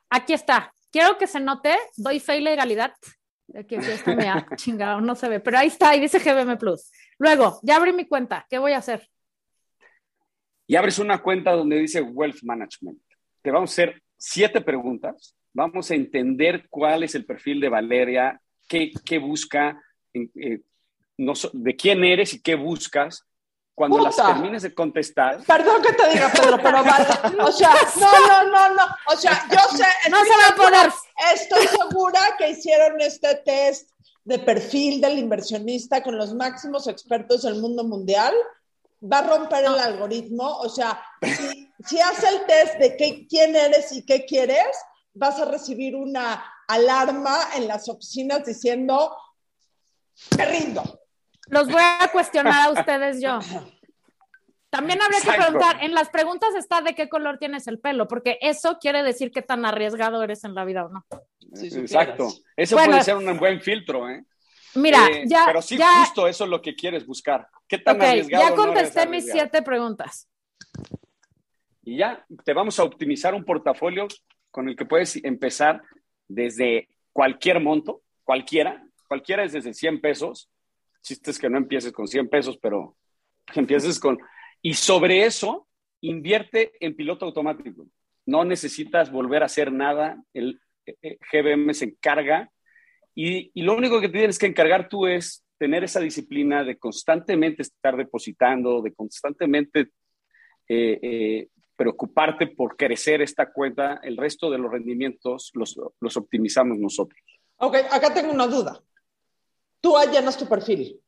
Aquí 0.10 0.34
está. 0.34 0.72
Quiero 0.91 1.18
que 1.18 1.27
se 1.27 1.39
note, 1.39 1.75
doy 1.98 2.20
fe 2.20 2.38
y 2.38 2.41
legalidad. 2.41 2.94
Aquí, 3.58 3.75
aquí 3.75 3.89
está, 3.89 4.15
mira, 4.15 4.46
chingado, 4.56 5.01
no 5.01 5.15
se 5.15 5.27
ve, 5.27 5.39
pero 5.39 5.58
ahí 5.58 5.68
está, 5.68 5.89
ahí 5.89 6.00
dice 6.00 6.20
GBM 6.20 6.58
Plus. 6.58 6.91
Luego, 7.18 7.60
ya 7.63 7.77
abrí 7.77 7.94
mi 7.94 8.08
cuenta, 8.08 8.46
¿qué 8.50 8.60
voy 8.60 8.74
a 8.74 8.77
hacer? 8.77 9.10
y 10.70 10.75
abres 10.75 11.00
una 11.00 11.18
cuenta 11.18 11.53
donde 11.53 11.79
dice 11.79 12.00
Wealth 12.00 12.44
Management. 12.44 13.01
Te 13.41 13.50
vamos 13.50 13.72
a 13.72 13.74
hacer 13.74 14.03
siete 14.18 14.62
preguntas. 14.62 15.36
Vamos 15.51 15.89
a 15.89 15.96
entender 15.96 16.68
cuál 16.70 17.01
es 17.01 17.15
el 17.15 17.25
perfil 17.25 17.60
de 17.60 17.70
Valeria, 17.70 18.39
qué, 18.68 18.91
qué 19.03 19.18
busca, 19.18 19.82
eh, 20.13 20.62
no, 21.18 21.34
de 21.53 21.75
quién 21.75 22.03
eres 22.03 22.36
y 22.36 22.41
qué 22.44 22.53
buscas. 22.53 23.27
Cuando 23.80 24.00
las 24.00 24.18
termines 24.18 24.64
de 24.64 24.74
contestar. 24.74 25.42
Perdón 25.48 25.82
que 25.82 25.94
te 25.94 26.10
diga, 26.10 26.30
Pedro, 26.30 26.58
pero 26.62 26.84
vale. 26.84 27.06
O 27.42 27.50
sea, 27.50 27.74
no, 27.96 28.28
no, 28.28 28.52
no, 28.52 28.76
no. 28.76 28.84
O 29.08 29.16
sea, 29.16 29.48
yo 29.50 29.78
sé. 29.78 29.86
No 30.12 30.18
se 30.22 30.30
va 30.32 30.48
a 30.50 30.56
poder. 30.56 30.92
Estoy 31.34 31.66
segura 31.66 32.20
que 32.38 32.50
hicieron 32.50 33.00
este 33.00 33.36
test 33.36 33.92
de 34.26 34.38
perfil 34.40 35.00
del 35.00 35.18
inversionista 35.18 36.04
con 36.04 36.18
los 36.18 36.34
máximos 36.34 36.88
expertos 36.88 37.44
del 37.44 37.56
mundo 37.56 37.86
mundial 37.86 38.34
va 39.02 39.20
a 39.20 39.28
romper 39.28 39.64
el 39.64 39.80
algoritmo. 39.80 40.58
O 40.58 40.68
sea, 40.68 41.02
si, 41.22 41.72
si 41.86 42.02
haces 42.02 42.32
el 42.32 42.46
test 42.46 42.76
de 42.80 42.98
qué, 42.98 43.28
quién 43.30 43.56
eres 43.56 43.94
y 43.94 44.06
qué 44.06 44.26
quieres, 44.26 44.76
vas 45.14 45.40
a 45.40 45.46
recibir 45.46 45.96
una 45.96 46.44
alarma 46.68 47.56
en 47.56 47.66
las 47.66 47.88
oficinas 47.88 48.46
diciendo, 48.46 49.16
me 50.38 50.46
rindo. 50.46 51.00
Los 51.50 51.68
voy 51.68 51.82
a 51.82 52.10
cuestionar 52.12 52.70
a 52.70 52.72
ustedes 52.72 53.22
yo. 53.22 53.39
También 54.70 55.01
habría 55.01 55.20
que 55.22 55.32
preguntar, 55.32 55.84
en 55.84 55.96
las 55.96 56.10
preguntas 56.10 56.53
está 56.56 56.82
de 56.82 56.94
qué 56.94 57.10
color 57.10 57.39
tienes 57.39 57.68
el 57.68 57.79
pelo, 57.79 58.08
porque 58.08 58.38
eso 58.39 58.77
quiere 58.79 59.01
decir 59.01 59.32
qué 59.32 59.41
tan 59.41 59.65
arriesgado 59.65 60.22
eres 60.22 60.44
en 60.44 60.53
la 60.53 60.63
vida 60.63 60.86
o 60.86 60.89
no. 60.89 61.06
Exacto. 61.60 62.27
Eso 62.56 62.75
puede 62.75 63.03
ser 63.03 63.15
un 63.15 63.38
buen 63.38 63.60
filtro, 63.62 64.08
¿eh? 64.08 64.24
Mira, 64.75 65.08
eh, 65.08 65.24
ya. 65.25 65.46
Pero 65.48 65.63
sí, 65.63 65.79
justo 66.00 66.27
eso 66.27 66.44
es 66.44 66.50
lo 66.50 66.62
que 66.62 66.75
quieres 66.75 67.06
buscar. 67.06 67.48
¿Qué 67.68 67.79
tan 67.79 68.00
Ya 68.27 68.53
contesté 68.53 69.08
mis 69.08 69.25
siete 69.32 69.63
preguntas. 69.63 70.29
Y 71.84 71.98
ya, 71.98 72.24
te 72.44 72.53
vamos 72.53 72.79
a 72.79 72.84
optimizar 72.84 73.34
un 73.34 73.44
portafolio 73.44 74.08
con 74.51 74.70
el 74.70 74.75
que 74.75 74.86
puedes 74.86 75.15
empezar 75.24 75.82
desde 76.27 76.89
cualquier 77.12 77.60
monto, 77.60 78.01
cualquiera, 78.24 78.86
cualquiera 79.08 79.44
es 79.44 79.53
desde 79.53 79.74
100 79.74 80.01
pesos. 80.01 80.50
Chiste 81.01 81.32
es 81.32 81.39
que 81.39 81.50
no 81.50 81.58
empieces 81.58 81.91
con 81.91 82.08
100 82.08 82.29
pesos, 82.29 82.58
pero 82.62 82.96
empieces 83.56 84.00
con... 84.00 84.20
Y 84.62 84.74
sobre 84.74 85.25
eso, 85.25 85.68
invierte 86.01 86.74
en 86.79 86.96
piloto 86.96 87.25
automático. 87.25 87.88
No 88.25 88.46
necesitas 88.46 89.12
volver 89.12 89.44
a 89.44 89.48
hacer 89.48 89.72
nada. 89.72 90.22
El 90.34 90.60
eh, 90.86 90.96
eh, 91.01 91.18
GBM 91.32 91.74
se 91.74 91.86
encarga 91.86 92.51
y, 93.15 93.51
lo 93.62 93.75
único 93.75 94.00
que 94.00 94.10
tienes 94.10 94.38
que 94.38 94.46
encargar 94.46 94.88
tú 94.88 95.08
es 95.08 95.44
tener 95.58 95.84
esa 95.84 96.00
disciplina 96.00 96.63
de 96.63 96.77
constantemente 96.77 97.63
estar 97.63 97.98
depositando, 97.98 98.82
de 98.82 98.94
constantemente 98.94 99.89
eh, 100.70 101.48
preocuparte 101.75 102.48
por 102.48 102.77
crecer 102.77 103.22
esta 103.22 103.51
cuenta, 103.51 104.00
el 104.03 104.15
resto 104.15 104.50
de 104.51 104.58
los 104.58 104.72
rendimientos 104.72 105.51
los, 105.53 105.79
los 106.00 106.18
optimizamos 106.18 106.77
nosotros. 106.77 107.20
Ok, 107.58 107.75
acá 107.91 108.13
tengo 108.13 108.32
una 108.32 108.48
duda. 108.48 108.82
Tú 109.82 109.98
allanas 109.98 110.38
tu 110.38 110.48
perfil, 110.48 111.02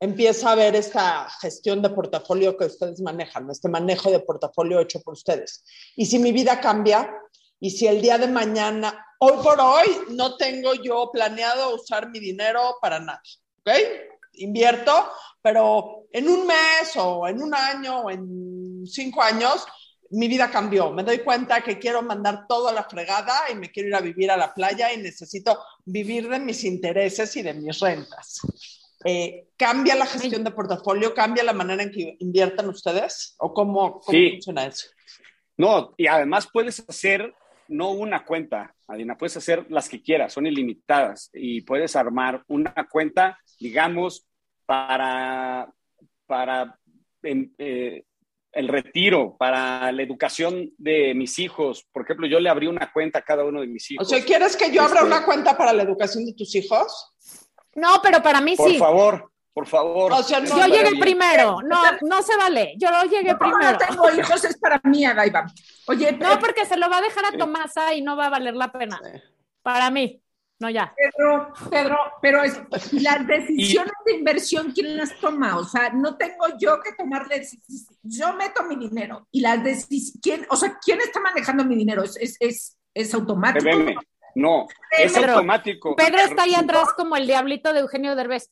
empieza 0.00 0.52
a 0.52 0.54
ver 0.54 0.76
esta 0.76 1.28
gestión 1.40 1.82
de 1.82 1.90
portafolio 1.90 2.56
que 2.56 2.66
ustedes 2.66 3.00
manejan, 3.00 3.50
este 3.50 3.68
manejo 3.68 4.10
de 4.10 4.20
portafolio 4.20 4.80
hecho 4.80 5.00
por 5.00 5.14
ustedes. 5.14 5.64
Y 5.96 6.06
si 6.06 6.18
mi 6.18 6.32
vida 6.32 6.60
cambia, 6.60 7.10
y 7.58 7.70
si 7.70 7.86
el 7.86 8.02
día 8.02 8.18
de 8.18 8.28
mañana, 8.28 9.06
hoy 9.18 9.32
por 9.42 9.58
hoy, 9.60 9.86
no 10.10 10.36
tengo 10.36 10.74
yo 10.74 11.10
planeado 11.12 11.74
usar 11.74 12.10
mi 12.10 12.18
dinero 12.18 12.76
para 12.80 12.98
nada, 12.98 13.22
¿ok? 13.60 13.70
Invierto, 14.34 14.92
pero 15.40 16.04
en 16.12 16.28
un 16.28 16.46
mes 16.46 16.94
o 16.96 17.26
en 17.26 17.42
un 17.42 17.54
año 17.54 18.00
o 18.00 18.10
en 18.10 18.86
cinco 18.86 19.22
años, 19.22 19.64
mi 20.10 20.28
vida 20.28 20.50
cambió. 20.50 20.90
Me 20.92 21.02
doy 21.02 21.18
cuenta 21.18 21.62
que 21.62 21.78
quiero 21.78 22.02
mandar 22.02 22.46
todo 22.46 22.68
a 22.68 22.72
la 22.72 22.84
fregada 22.84 23.50
y 23.50 23.54
me 23.54 23.70
quiero 23.70 23.88
ir 23.88 23.94
a 23.94 24.00
vivir 24.00 24.30
a 24.30 24.36
la 24.36 24.54
playa 24.54 24.92
y 24.92 24.98
necesito 24.98 25.58
vivir 25.84 26.28
de 26.28 26.38
mis 26.38 26.64
intereses 26.64 27.36
y 27.36 27.42
de 27.42 27.54
mis 27.54 27.78
rentas. 27.80 28.40
Eh, 29.04 29.48
¿Cambia 29.56 29.94
la 29.94 30.06
gestión 30.06 30.42
de 30.42 30.50
portafolio? 30.50 31.14
¿Cambia 31.14 31.44
la 31.44 31.52
manera 31.52 31.82
en 31.82 31.90
que 31.90 32.16
inviertan 32.20 32.68
ustedes? 32.68 33.34
¿O 33.38 33.52
cómo, 33.52 34.00
funciona 34.02 34.66
eso? 34.66 34.88
No, 35.56 35.94
y 35.96 36.06
además 36.06 36.48
puedes 36.52 36.84
hacer 36.88 37.34
no 37.68 37.90
una 37.90 38.24
cuenta, 38.24 38.74
Adina, 38.86 39.16
puedes 39.16 39.36
hacer 39.36 39.66
las 39.70 39.88
que 39.88 40.02
quieras, 40.02 40.32
son 40.32 40.46
ilimitadas 40.46 41.30
y 41.32 41.62
puedes 41.62 41.96
armar 41.96 42.44
una 42.48 42.72
cuenta, 42.90 43.38
digamos, 43.58 44.26
para, 44.66 45.72
para 46.26 46.78
em, 47.22 47.52
eh, 47.58 48.04
el 48.56 48.68
retiro, 48.68 49.36
para 49.38 49.92
la 49.92 50.02
educación 50.02 50.72
de 50.78 51.14
mis 51.14 51.38
hijos. 51.38 51.86
Por 51.92 52.02
ejemplo, 52.02 52.26
yo 52.26 52.40
le 52.40 52.48
abrí 52.48 52.66
una 52.66 52.90
cuenta 52.92 53.18
a 53.20 53.22
cada 53.22 53.44
uno 53.44 53.60
de 53.60 53.66
mis 53.66 53.90
hijos. 53.90 54.06
O 54.06 54.08
sea, 54.08 54.24
¿quieres 54.24 54.56
que 54.56 54.72
yo 54.72 54.82
abra 54.82 55.00
este, 55.00 55.06
una 55.06 55.24
cuenta 55.24 55.56
para 55.56 55.72
la 55.72 55.82
educación 55.82 56.24
de 56.24 56.32
tus 56.32 56.54
hijos? 56.54 57.14
No, 57.74 58.00
pero 58.02 58.22
para 58.22 58.40
mí 58.40 58.56
sí. 58.56 58.62
Por 58.62 58.76
favor, 58.76 59.30
por 59.52 59.66
favor. 59.66 60.12
yo 60.28 60.66
llegué 60.66 60.98
primero. 60.98 61.58
No, 61.62 61.82
no 62.02 62.22
se 62.22 62.36
vale. 62.36 62.74
Yo 62.78 62.88
llegué 63.04 63.36
primero. 63.36 63.72
No 63.72 63.78
tengo 63.78 64.10
hijos, 64.10 64.44
es 64.44 64.58
para 64.58 64.80
mí, 64.84 65.04
Adaiba. 65.04 65.46
Oye, 65.86 66.12
no, 66.12 66.38
porque 66.38 66.64
se 66.64 66.76
lo 66.76 66.88
va 66.88 66.98
a 66.98 67.02
dejar 67.02 67.26
a 67.26 67.36
Tomasa 67.36 67.94
y 67.94 68.02
no 68.02 68.16
va 68.16 68.26
a 68.26 68.30
valer 68.30 68.54
la 68.54 68.72
pena. 68.72 69.00
Para 69.62 69.90
mí. 69.90 70.20
No, 70.58 70.70
ya. 70.70 70.94
Pedro, 70.96 71.52
Pedro, 71.70 71.98
pero 72.22 72.42
es, 72.42 72.58
las 73.02 73.26
decisiones 73.26 73.92
de 74.04 74.14
inversión, 74.14 74.72
¿quién 74.72 74.96
las 74.96 75.18
toma? 75.20 75.58
O 75.58 75.64
sea, 75.64 75.90
no 75.90 76.16
tengo 76.16 76.46
yo 76.58 76.80
que 76.82 76.92
tomar 76.94 77.28
decisiones. 77.28 77.88
Yo 78.02 78.32
meto 78.34 78.62
mi 78.64 78.76
dinero 78.76 79.28
y 79.30 79.40
las 79.40 79.62
decisiones, 79.62 80.46
o 80.50 80.56
sea, 80.56 80.78
¿quién 80.82 81.00
está 81.00 81.20
manejando 81.20 81.64
mi 81.64 81.76
dinero? 81.76 82.02
¿Es, 82.04 82.16
es, 82.16 82.36
es, 82.40 82.78
es 82.94 83.14
automático? 83.14 83.68
No, 84.34 84.66
es 84.98 85.16
automático. 85.16 85.96
Pedro 85.96 86.18
está 86.18 86.42
ahí 86.42 86.54
atrás 86.54 86.92
como 86.94 87.16
el 87.16 87.26
diablito 87.26 87.72
de 87.72 87.80
Eugenio 87.80 88.14
Derbez. 88.14 88.50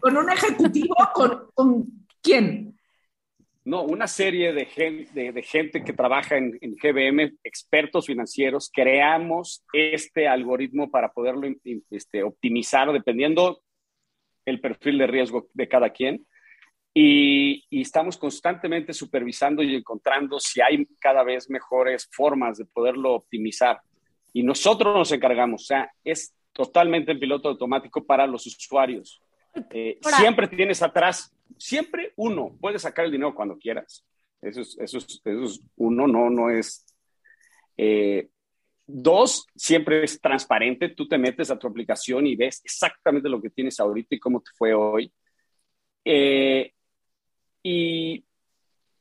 ¿Con 0.00 0.16
un 0.16 0.30
ejecutivo? 0.30 0.94
¿Con, 1.14 1.50
con 1.52 1.86
quién? 2.22 2.79
No, 3.70 3.84
una 3.84 4.08
serie 4.08 4.52
de, 4.52 4.64
gente, 4.66 5.84
que 5.84 5.92
trabaja 5.92 6.36
en, 6.36 6.58
GBM, 6.60 7.36
expertos 7.44 8.06
financieros, 8.06 8.68
creamos 8.74 9.64
este 9.72 10.26
algoritmo 10.26 10.90
para 10.90 11.12
poderlo 11.12 11.46
este, 11.88 12.24
optimizar 12.24 12.92
dependiendo 12.92 13.62
el 14.44 14.60
perfil 14.60 14.98
de 14.98 15.06
riesgo 15.06 15.46
de 15.54 15.68
cada 15.68 15.90
quien. 15.90 16.26
Y, 16.92 17.64
y, 17.70 17.82
estamos 17.82 18.18
constantemente 18.18 18.92
supervisando 18.92 19.62
y 19.62 19.76
encontrando 19.76 20.40
si 20.40 20.60
hay 20.60 20.84
cada 20.98 21.22
vez 21.22 21.48
mejores 21.48 22.08
formas 22.10 22.58
de 22.58 22.64
poderlo 22.64 23.14
optimizar 23.14 23.78
y 24.32 24.42
nosotros 24.42 24.96
nos 24.96 25.12
encargamos, 25.12 25.62
o 25.62 25.66
sea, 25.66 25.92
es 26.02 26.34
totalmente 26.52 27.12
en 27.12 27.20
piloto 27.20 27.48
automático 27.48 28.04
para 28.04 28.26
los 28.26 28.44
usuarios. 28.48 29.22
Eh, 29.70 29.98
siempre 30.02 30.48
tienes 30.48 30.82
atrás, 30.82 31.34
siempre 31.58 32.12
uno, 32.16 32.56
puedes 32.60 32.82
sacar 32.82 33.04
el 33.04 33.12
dinero 33.12 33.34
cuando 33.34 33.58
quieras. 33.58 34.04
Eso 34.40 34.60
es, 34.62 34.76
eso 34.78 34.98
es, 34.98 35.20
eso 35.24 35.44
es 35.44 35.60
uno, 35.76 36.06
no, 36.06 36.30
no 36.30 36.50
es. 36.50 36.86
Eh, 37.76 38.28
dos, 38.86 39.46
siempre 39.54 40.04
es 40.04 40.20
transparente, 40.20 40.90
tú 40.90 41.06
te 41.06 41.18
metes 41.18 41.50
a 41.50 41.58
tu 41.58 41.66
aplicación 41.66 42.26
y 42.26 42.36
ves 42.36 42.60
exactamente 42.64 43.28
lo 43.28 43.40
que 43.40 43.50
tienes 43.50 43.78
ahorita 43.80 44.14
y 44.14 44.20
cómo 44.20 44.40
te 44.40 44.50
fue 44.56 44.74
hoy. 44.74 45.12
Eh, 46.04 46.72
y, 47.62 48.24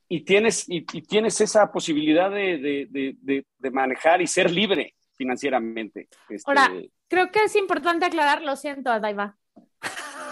y, 0.10 0.22
tienes, 0.22 0.66
y, 0.68 0.82
tienes 0.84 1.40
esa 1.42 1.72
posibilidad 1.72 2.30
de, 2.30 2.58
de, 2.58 3.16
de, 3.22 3.46
de, 3.58 3.72
manejar 3.72 4.22
y 4.22 4.28
ser 4.28 4.52
libre 4.52 4.96
financieramente. 5.16 6.10
Este, 6.30 6.50
Ahora, 6.50 6.72
creo 7.08 7.32
que 7.32 7.44
es 7.44 7.56
importante 7.56 8.06
aclarar, 8.06 8.42
lo 8.42 8.56
siento, 8.56 8.92
Adaiva. 8.92 9.39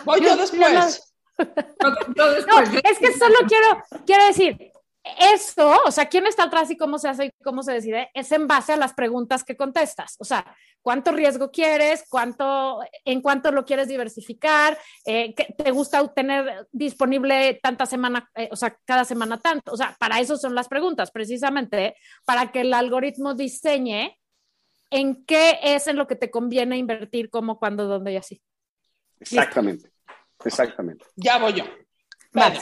Voy 0.05 0.21
yo 0.21 0.35
después. 0.35 1.13
no, 1.37 2.59
es 2.83 2.99
que 2.99 3.13
solo 3.13 3.35
quiero, 3.47 3.83
quiero 4.05 4.25
decir, 4.25 4.71
eso, 5.19 5.77
o 5.85 5.91
sea, 5.91 6.07
quién 6.07 6.27
está 6.27 6.43
atrás 6.43 6.69
y 6.69 6.77
cómo 6.77 6.97
se 6.99 7.09
hace 7.09 7.25
y 7.25 7.31
cómo 7.43 7.63
se 7.63 7.73
decide, 7.73 8.09
es 8.13 8.31
en 8.31 8.47
base 8.47 8.73
a 8.73 8.77
las 8.77 8.93
preguntas 8.93 9.43
que 9.43 9.55
contestas. 9.55 10.15
O 10.19 10.25
sea, 10.25 10.45
cuánto 10.81 11.11
riesgo 11.11 11.51
quieres, 11.51 12.05
cuánto, 12.09 12.79
en 13.05 13.21
cuánto 13.21 13.51
lo 13.51 13.65
quieres 13.65 13.87
diversificar, 13.87 14.77
eh, 15.05 15.33
te 15.33 15.71
gusta 15.71 16.05
tener 16.13 16.67
disponible 16.71 17.59
tanta 17.61 17.85
semana, 17.85 18.29
eh, 18.35 18.49
o 18.51 18.55
sea, 18.55 18.77
cada 18.85 19.05
semana 19.05 19.39
tanto. 19.39 19.71
O 19.71 19.77
sea, 19.77 19.95
para 19.99 20.19
eso 20.19 20.37
son 20.37 20.55
las 20.55 20.67
preguntas, 20.67 21.11
precisamente, 21.11 21.95
para 22.25 22.51
que 22.51 22.61
el 22.61 22.73
algoritmo 22.73 23.33
diseñe 23.33 24.17
en 24.89 25.25
qué 25.25 25.59
es 25.61 25.87
en 25.87 25.97
lo 25.97 26.07
que 26.07 26.15
te 26.15 26.31
conviene 26.31 26.77
invertir, 26.77 27.29
cómo, 27.29 27.59
cuándo, 27.59 27.87
dónde 27.87 28.13
y 28.13 28.17
así. 28.17 28.41
Exactamente, 29.19 29.91
exactamente. 30.43 31.05
Ya 31.15 31.37
voy 31.37 31.53
yo. 31.53 31.65
Vale. 32.33 32.59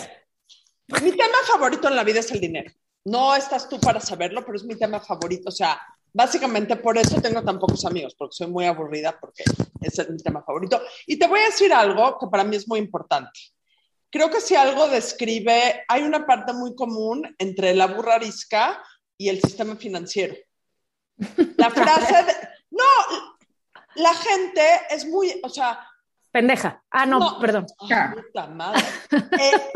Mi 1.01 1.11
tema 1.11 1.37
favorito 1.45 1.87
en 1.87 1.95
la 1.95 2.03
vida 2.03 2.19
es 2.19 2.31
el 2.31 2.39
dinero. 2.39 2.71
No 3.05 3.35
estás 3.35 3.67
tú 3.67 3.79
para 3.79 3.99
saberlo, 3.99 4.45
pero 4.45 4.55
es 4.55 4.63
mi 4.63 4.75
tema 4.75 4.99
favorito. 4.99 5.49
O 5.49 5.51
sea, 5.51 5.79
básicamente 6.13 6.75
por 6.75 6.97
eso 6.97 7.21
tengo 7.21 7.43
tan 7.43 7.59
pocos 7.59 7.85
amigos, 7.85 8.15
porque 8.15 8.35
soy 8.35 8.47
muy 8.47 8.65
aburrida, 8.65 9.19
porque 9.19 9.43
ese 9.81 10.03
es 10.03 10.09
mi 10.09 10.17
tema 10.17 10.43
favorito. 10.43 10.81
Y 11.05 11.17
te 11.17 11.27
voy 11.27 11.39
a 11.39 11.45
decir 11.45 11.73
algo 11.73 12.17
que 12.19 12.27
para 12.27 12.43
mí 12.43 12.55
es 12.55 12.67
muy 12.67 12.79
importante. 12.79 13.39
Creo 14.09 14.29
que 14.29 14.41
si 14.41 14.55
algo 14.55 14.87
describe, 14.87 15.83
hay 15.87 16.03
una 16.03 16.25
parte 16.25 16.53
muy 16.53 16.75
común 16.75 17.35
entre 17.37 17.73
la 17.75 17.87
burra 17.87 18.15
arisca 18.15 18.81
y 19.17 19.29
el 19.29 19.41
sistema 19.41 19.75
financiero. 19.75 20.35
La 21.57 21.69
frase 21.69 22.23
de, 22.23 22.33
no, 22.71 22.83
la 23.95 24.13
gente 24.13 24.61
es 24.89 25.05
muy, 25.05 25.39
o 25.43 25.49
sea... 25.49 25.89
Pendeja. 26.35 26.83
Ah, 26.91 27.05
no, 27.05 27.39
perdón. 27.39 27.65
Puta 27.79 28.47
madre. 28.47 28.83
Eh, 29.09 29.71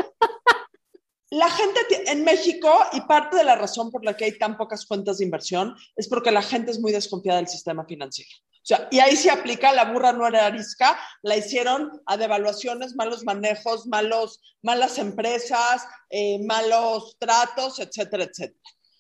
la 1.30 1.50
gente 1.50 1.80
en 2.08 2.26
México, 2.26 2.70
y 2.92 3.00
parte 3.00 3.38
de 3.38 3.46
la 3.46 3.56
razón 3.56 3.90
por 3.90 4.04
la 4.04 4.18
que 4.18 4.26
hay 4.26 4.38
tan 4.38 4.58
pocas 4.58 4.86
cuentas 4.86 5.20
de 5.20 5.24
inversión, 5.24 5.74
es 5.96 6.10
porque 6.10 6.32
la 6.32 6.42
gente 6.42 6.72
es 6.72 6.82
muy 6.82 6.92
desconfiada 6.92 7.38
del 7.38 7.48
sistema 7.48 7.86
financiero. 7.86 8.30
O 8.58 8.66
sea, 8.66 8.90
y 8.92 9.00
ahí 9.00 9.16
se 9.16 9.32
aplica, 9.32 9.72
la 9.72 9.86
burra 9.86 10.12
no 10.12 10.28
era 10.28 10.48
arisca, 10.48 11.00
la 11.22 11.38
hicieron 11.38 12.02
a 12.06 12.18
devaluaciones, 12.18 12.94
malos 12.94 13.24
manejos, 13.24 13.88
malos, 13.88 14.42
malas 14.62 14.98
empresas, 14.98 15.88
eh, 16.10 16.44
malos 16.46 17.16
tratos, 17.20 17.80
etcétera, 17.80 18.26
etcétera. 18.26 18.60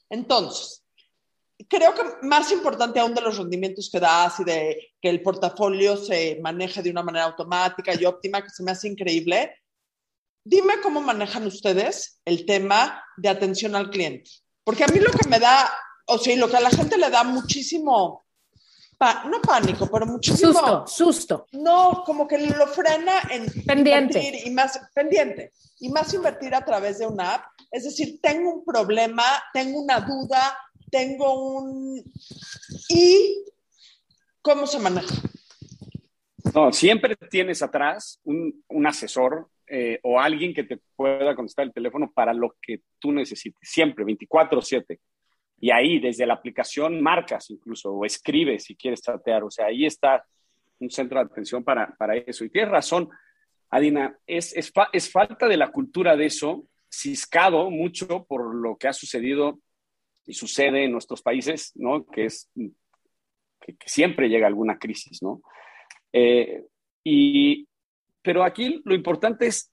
Entonces, 0.09 0.85
creo 1.69 1.93
que 1.93 2.25
más 2.25 2.51
importante 2.51 2.99
aún 2.99 3.13
de 3.13 3.21
los 3.21 3.37
rendimientos 3.37 3.89
que 3.91 3.99
das 3.99 4.39
y 4.39 4.43
de 4.43 4.93
que 5.01 5.09
el 5.09 5.21
portafolio 5.21 5.95
se 5.95 6.39
maneje 6.41 6.81
de 6.81 6.89
una 6.89 7.03
manera 7.03 7.25
automática 7.25 7.93
y 7.93 8.05
óptima, 8.05 8.41
que 8.41 8.49
se 8.49 8.63
me 8.63 8.71
hace 8.71 8.87
increíble, 8.87 9.55
dime 10.43 10.81
cómo 10.81 10.99
manejan 10.99 11.45
ustedes 11.45 12.19
el 12.25 12.45
tema 12.45 13.03
de 13.17 13.29
atención 13.29 13.75
al 13.75 13.89
cliente. 13.89 14.31
Porque 14.63 14.83
a 14.83 14.87
mí 14.87 14.99
lo 14.99 15.11
que 15.11 15.29
me 15.29 15.39
da, 15.39 15.71
o 16.07 16.17
sea, 16.17 16.35
lo 16.35 16.49
que 16.49 16.57
a 16.57 16.61
la 16.61 16.71
gente 16.71 16.97
le 16.97 17.09
da 17.09 17.23
muchísimo 17.23 18.25
no 18.99 19.41
pánico, 19.41 19.87
pero 19.89 20.05
muchísimo. 20.05 20.51
Susto, 20.51 20.87
susto. 20.87 21.47
No, 21.53 22.03
como 22.05 22.27
que 22.27 22.37
lo 22.37 22.67
frena 22.67 23.21
en 23.29 23.45
pendiente. 23.63 24.43
y 24.45 24.49
más 24.49 24.79
pendiente 24.93 25.53
y 25.79 25.89
más 25.89 26.13
invertir 26.13 26.53
a 26.53 26.65
través 26.65 26.99
de 26.99 27.07
una 27.07 27.35
app. 27.35 27.45
Es 27.71 27.85
decir, 27.85 28.19
tengo 28.21 28.53
un 28.53 28.65
problema, 28.65 29.23
tengo 29.53 29.79
una 29.79 30.01
duda, 30.01 30.57
tengo 30.89 31.59
un 31.59 32.03
y 32.89 33.45
cómo 34.41 34.67
se 34.67 34.79
maneja. 34.79 35.15
No, 36.53 36.71
siempre 36.71 37.15
tienes 37.29 37.61
atrás 37.61 38.19
un, 38.23 38.63
un 38.67 38.87
asesor 38.87 39.49
eh, 39.67 39.99
o 40.01 40.19
alguien 40.19 40.53
que 40.53 40.63
te 40.63 40.79
pueda 40.95 41.35
contestar 41.35 41.65
el 41.65 41.73
teléfono 41.73 42.11
para 42.11 42.33
lo 42.33 42.55
que 42.61 42.81
tú 42.97 43.11
necesites, 43.11 43.69
siempre, 43.69 44.03
24/7. 44.03 44.99
Y 45.61 45.71
ahí, 45.71 45.99
desde 45.99 46.25
la 46.25 46.33
aplicación, 46.35 47.01
marcas 47.01 47.49
incluso 47.51 47.91
o 47.91 48.05
escribes 48.05 48.63
si 48.63 48.75
quieres 48.75 49.01
chatear. 49.01 49.43
O 49.43 49.51
sea, 49.51 49.67
ahí 49.67 49.85
está 49.85 50.25
un 50.79 50.89
centro 50.89 51.19
de 51.19 51.25
atención 51.25 51.63
para, 51.63 51.93
para 51.97 52.15
eso. 52.15 52.43
Y 52.45 52.49
tienes 52.49 52.71
razón, 52.71 53.09
Adina, 53.69 54.17
es, 54.25 54.55
es, 54.55 54.71
es 54.93 55.11
falta 55.11 55.47
de 55.47 55.57
la 55.57 55.71
cultura 55.71 56.15
de 56.15 56.25
eso, 56.25 56.65
ciscado 56.89 57.69
mucho 57.69 58.25
por 58.27 58.55
lo 58.55 58.77
que 58.77 58.87
ha 58.87 58.93
sucedido 58.93 59.59
y 60.29 60.33
sucede 60.33 60.85
en 60.85 60.91
nuestros 60.91 61.23
países, 61.23 61.71
¿no? 61.75 62.05
Que 62.05 62.25
es 62.25 62.47
que, 62.53 63.75
siempre 63.85 64.29
llega 64.29 64.45
alguna 64.45 64.77
crisis, 64.77 65.23
¿no? 65.23 65.41
Eh, 66.13 66.65
y, 67.03 67.67
pero 68.21 68.43
aquí 68.43 68.79
lo 68.85 68.93
importante 68.93 69.47
es 69.47 69.71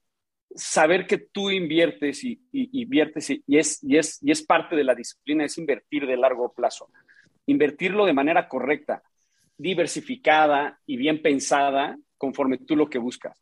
saber 0.55 1.05
que 1.05 1.19
tú 1.19 1.51
inviertes 1.51 2.23
y, 2.23 2.41
inviertes 2.51 3.29
y, 3.29 3.43
es, 3.47 3.83
y, 3.83 3.97
es, 3.97 4.17
y 4.23 4.31
es 4.31 4.41
parte 4.41 4.75
de 4.75 4.83
la 4.83 4.95
disciplina, 4.95 5.45
es 5.45 5.59
invertir 5.59 6.07
de 6.07 6.17
largo 6.17 6.51
plazo. 6.53 6.89
Invertirlo 7.45 8.05
de 8.05 8.13
manera 8.13 8.47
correcta, 8.47 9.03
diversificada 9.57 10.79
y 10.87 10.97
bien 10.97 11.21
pensada 11.21 11.97
conforme 12.17 12.57
tú 12.57 12.75
lo 12.75 12.89
que 12.89 12.97
buscas. 12.97 13.37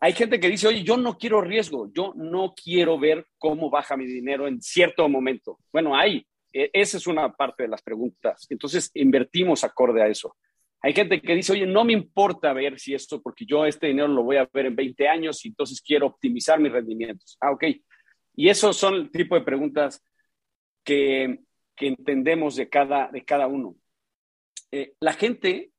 Hay 0.00 0.12
gente 0.12 0.38
que 0.38 0.48
dice, 0.48 0.68
oye, 0.68 0.84
yo 0.84 0.96
no 0.96 1.18
quiero 1.18 1.40
riesgo, 1.40 1.90
yo 1.92 2.12
no 2.14 2.54
quiero 2.54 2.98
ver 2.98 3.26
cómo 3.36 3.68
baja 3.68 3.96
mi 3.96 4.06
dinero 4.06 4.46
en 4.46 4.62
cierto 4.62 5.08
momento. 5.08 5.58
Bueno, 5.72 5.96
hay, 5.96 6.24
e, 6.52 6.70
esa 6.72 6.98
es 6.98 7.06
una 7.06 7.32
parte 7.32 7.64
de 7.64 7.68
las 7.68 7.82
preguntas. 7.82 8.46
Entonces, 8.48 8.90
invertimos 8.94 9.64
acorde 9.64 10.02
a 10.02 10.06
eso. 10.06 10.36
Hay 10.80 10.92
gente 10.92 11.20
que 11.20 11.34
dice, 11.34 11.52
oye, 11.52 11.66
no 11.66 11.84
me 11.84 11.92
importa 11.92 12.52
ver 12.52 12.78
si 12.78 12.94
esto, 12.94 13.20
porque 13.20 13.44
yo 13.44 13.66
este 13.66 13.88
dinero 13.88 14.06
lo 14.06 14.22
voy 14.22 14.36
a 14.36 14.48
ver 14.52 14.66
en 14.66 14.76
20 14.76 15.08
años 15.08 15.44
y 15.44 15.48
entonces 15.48 15.80
quiero 15.80 16.06
optimizar 16.06 16.60
mis 16.60 16.70
rendimientos. 16.70 17.36
Ah, 17.40 17.50
ok. 17.50 17.64
Y 18.36 18.48
esos 18.48 18.76
son 18.76 18.94
el 18.94 19.10
tipo 19.10 19.34
de 19.34 19.40
preguntas 19.40 20.00
que, 20.84 21.40
que 21.74 21.88
entendemos 21.88 22.54
de 22.54 22.68
cada, 22.68 23.08
de 23.08 23.24
cada 23.24 23.48
uno. 23.48 23.74
Eh, 24.70 24.94
la 25.00 25.12
gente 25.12 25.72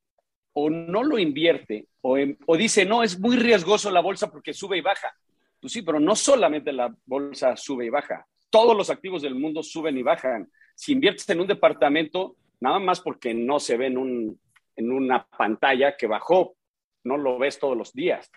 o 0.61 0.69
no 0.69 1.03
lo 1.03 1.17
invierte 1.17 1.87
o, 2.01 2.17
o 2.45 2.57
dice, 2.57 2.85
no, 2.85 3.03
es 3.03 3.19
muy 3.19 3.37
riesgoso 3.37 3.89
la 3.91 4.01
bolsa 4.01 4.29
porque 4.29 4.53
sube 4.53 4.77
y 4.77 4.81
baja. 4.81 5.15
Pues 5.59 5.73
sí, 5.73 5.81
pero 5.81 5.99
no 5.99 6.15
solamente 6.15 6.71
la 6.73 6.93
bolsa 7.05 7.55
sube 7.55 7.85
y 7.85 7.89
baja, 7.89 8.25
todos 8.49 8.75
los 8.75 8.89
activos 8.89 9.21
del 9.21 9.35
mundo 9.35 9.63
suben 9.63 9.97
y 9.97 10.03
bajan. 10.03 10.49
Si 10.75 10.93
inviertes 10.93 11.29
en 11.29 11.39
un 11.39 11.47
departamento, 11.47 12.35
nada 12.59 12.79
más 12.79 13.01
porque 13.01 13.33
no 13.33 13.59
se 13.59 13.77
ve 13.77 13.87
en 13.87 13.97
un, 13.97 14.39
en 14.75 14.91
una 14.91 15.25
pantalla 15.25 15.95
que 15.95 16.07
bajó, 16.07 16.55
no 17.03 17.17
lo 17.17 17.37
ves 17.37 17.59
todos 17.59 17.77
los 17.77 17.93
días, 17.93 18.29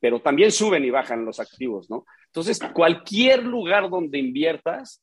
pero 0.00 0.20
también 0.20 0.50
suben 0.50 0.84
y 0.84 0.90
bajan 0.90 1.24
los 1.24 1.38
activos, 1.38 1.90
¿no? 1.90 2.04
Entonces, 2.26 2.60
cualquier 2.72 3.44
lugar 3.44 3.90
donde 3.90 4.18
inviertas, 4.18 5.02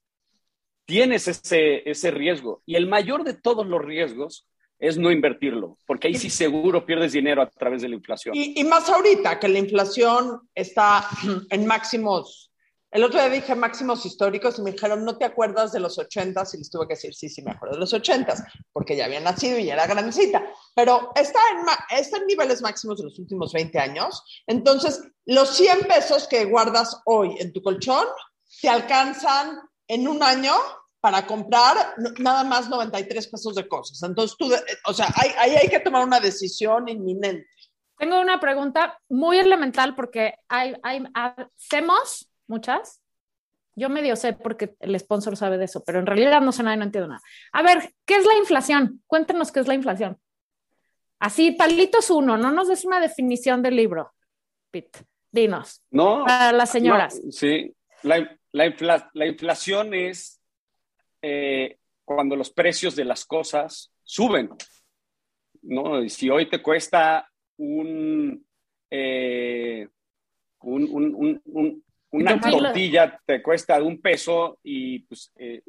tienes 0.85 1.27
ese, 1.27 1.87
ese 1.89 2.11
riesgo. 2.11 2.63
Y 2.65 2.75
el 2.75 2.87
mayor 2.87 3.23
de 3.23 3.35
todos 3.35 3.67
los 3.67 3.83
riesgos 3.83 4.48
es 4.79 4.97
no 4.97 5.11
invertirlo, 5.11 5.77
porque 5.85 6.07
ahí 6.07 6.15
sí 6.15 6.29
seguro 6.29 6.85
pierdes 6.85 7.11
dinero 7.11 7.41
a 7.41 7.49
través 7.49 7.81
de 7.81 7.89
la 7.89 7.95
inflación. 7.95 8.33
Y, 8.35 8.63
más 8.63 8.89
ahorita 8.89 9.39
que 9.39 9.49
la 9.49 9.59
inflación 9.59 10.49
está 10.55 11.05
en 11.49 11.67
máximos 11.67 12.49
el 12.91 13.03
otro 13.03 13.19
día 13.19 13.29
dije 13.29 13.53
máximos 13.53 14.03
históricos 14.03 14.57
y 14.57 14.63
me 14.63 14.71
dijeron, 14.71 15.05
¿no 15.05 15.15
te 15.15 15.25
acuerdas 15.25 15.71
de 15.71 15.79
los 15.79 15.99
ochentas? 15.99 16.55
Y 16.55 16.57
les 16.57 16.71
tuve 16.71 16.87
que 16.87 16.95
decir, 16.95 17.13
sí, 17.13 17.29
sí, 17.29 17.43
me 17.43 17.51
de 17.51 17.77
los 17.77 17.93
ochentas, 17.93 18.43
porque 18.73 18.95
ya 18.95 19.05
había 19.05 19.19
nacido 19.19 19.59
y 19.59 19.69
era 19.69 19.85
grandecita. 19.85 20.43
Pero 20.73 21.11
está 21.15 21.39
en, 21.51 21.99
está 21.99 22.17
en 22.17 22.25
niveles 22.25 22.63
máximos 22.63 22.97
de 22.97 23.03
los 23.03 23.19
últimos 23.19 23.53
20 23.53 23.77
años. 23.77 24.23
Entonces, 24.47 25.03
los 25.25 25.55
100 25.55 25.81
pesos 25.81 26.27
que 26.27 26.45
guardas 26.45 26.99
hoy 27.05 27.35
en 27.39 27.53
tu 27.53 27.61
colchón 27.61 28.07
te 28.59 28.69
alcanzan 28.69 29.59
en 29.87 30.07
un 30.07 30.23
año 30.23 30.53
para 31.01 31.25
comprar 31.25 31.95
nada 32.19 32.43
más 32.43 32.69
93 32.69 33.27
pesos 33.27 33.55
de 33.55 33.67
cosas. 33.67 34.01
Entonces, 34.03 34.35
tú, 34.37 34.51
o 34.85 34.93
sea, 34.93 35.07
ahí 35.15 35.31
hay, 35.37 35.55
hay 35.55 35.69
que 35.69 35.79
tomar 35.79 36.05
una 36.05 36.19
decisión 36.19 36.89
inminente. 36.89 37.47
Tengo 37.97 38.19
una 38.19 38.39
pregunta 38.39 38.99
muy 39.09 39.37
elemental 39.37 39.95
porque 39.95 40.35
hay, 40.47 40.75
hay, 40.83 41.03
hacemos 41.13 42.29
muchas. 42.47 43.01
Yo 43.75 43.89
medio 43.89 44.15
sé 44.15 44.33
porque 44.33 44.75
el 44.79 44.99
sponsor 44.99 45.37
sabe 45.37 45.57
de 45.57 45.65
eso, 45.65 45.83
pero 45.85 45.99
en 45.99 46.05
realidad 46.05 46.41
no 46.41 46.51
sé 46.51 46.63
nada 46.63 46.75
y 46.75 46.79
no 46.79 46.85
entiendo 46.85 47.09
nada. 47.09 47.21
A 47.53 47.61
ver, 47.61 47.93
¿qué 48.05 48.15
es 48.15 48.25
la 48.25 48.35
inflación? 48.35 49.01
Cuéntenos 49.07 49.51
qué 49.51 49.59
es 49.61 49.67
la 49.67 49.73
inflación. 49.73 50.17
Así, 51.19 51.51
palitos 51.51 52.09
uno, 52.09 52.37
no 52.37 52.51
nos 52.51 52.69
des 52.69 52.85
una 52.85 52.99
definición 52.99 53.61
del 53.61 53.75
libro, 53.75 54.13
Pete. 54.71 54.99
Dinos. 55.31 55.83
No. 55.91 56.23
Para 56.25 56.51
las 56.53 56.71
señoras. 56.71 57.19
sí, 57.31 57.75
la, 58.01 58.37
la, 58.51 59.27
inflación 59.27 59.93
es 59.93 60.38
eh, 61.21 61.77
cuando 62.03 62.35
los 62.35 62.51
precios 62.51 62.95
de 62.95 63.05
las 63.05 63.25
cosas 63.25 63.91
suben. 64.03 64.49
¿no? 65.61 66.07
si 66.07 66.29
hoy 66.29 66.49
te 66.49 66.61
cuesta 66.61 67.29
un, 67.57 68.45
eh, 68.89 69.87
un, 70.61 71.41
un, 71.45 71.83
una 72.11 72.39
tortilla 72.39 73.19
te 73.25 73.41
cuesta 73.41 73.81
un 73.81 74.01
peso 74.01 74.59
y 74.63 74.99
pues, 74.99 75.31
eh, 75.35 75.61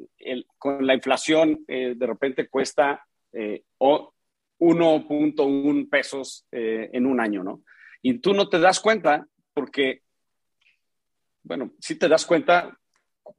con 0.57 0.85
la 0.85 0.93
inflación 0.93 1.63
eh, 1.67 1.93
de 1.95 2.07
repente 2.07 2.47
cuesta 2.47 3.05
eh, 3.31 3.63
1.1 3.79 5.89
pesos 5.89 6.45
en 6.51 7.05
un 7.05 7.19
año, 7.19 7.43
¿no? 7.43 7.63
Y 8.01 8.19
tú 8.19 8.33
no 8.33 8.49
te 8.49 8.59
das 8.59 8.79
cuenta 8.79 9.27
porque, 9.53 10.01
bueno, 11.43 11.73
si 11.79 11.97
te 11.97 12.07
das 12.07 12.25
cuenta. 12.25 12.77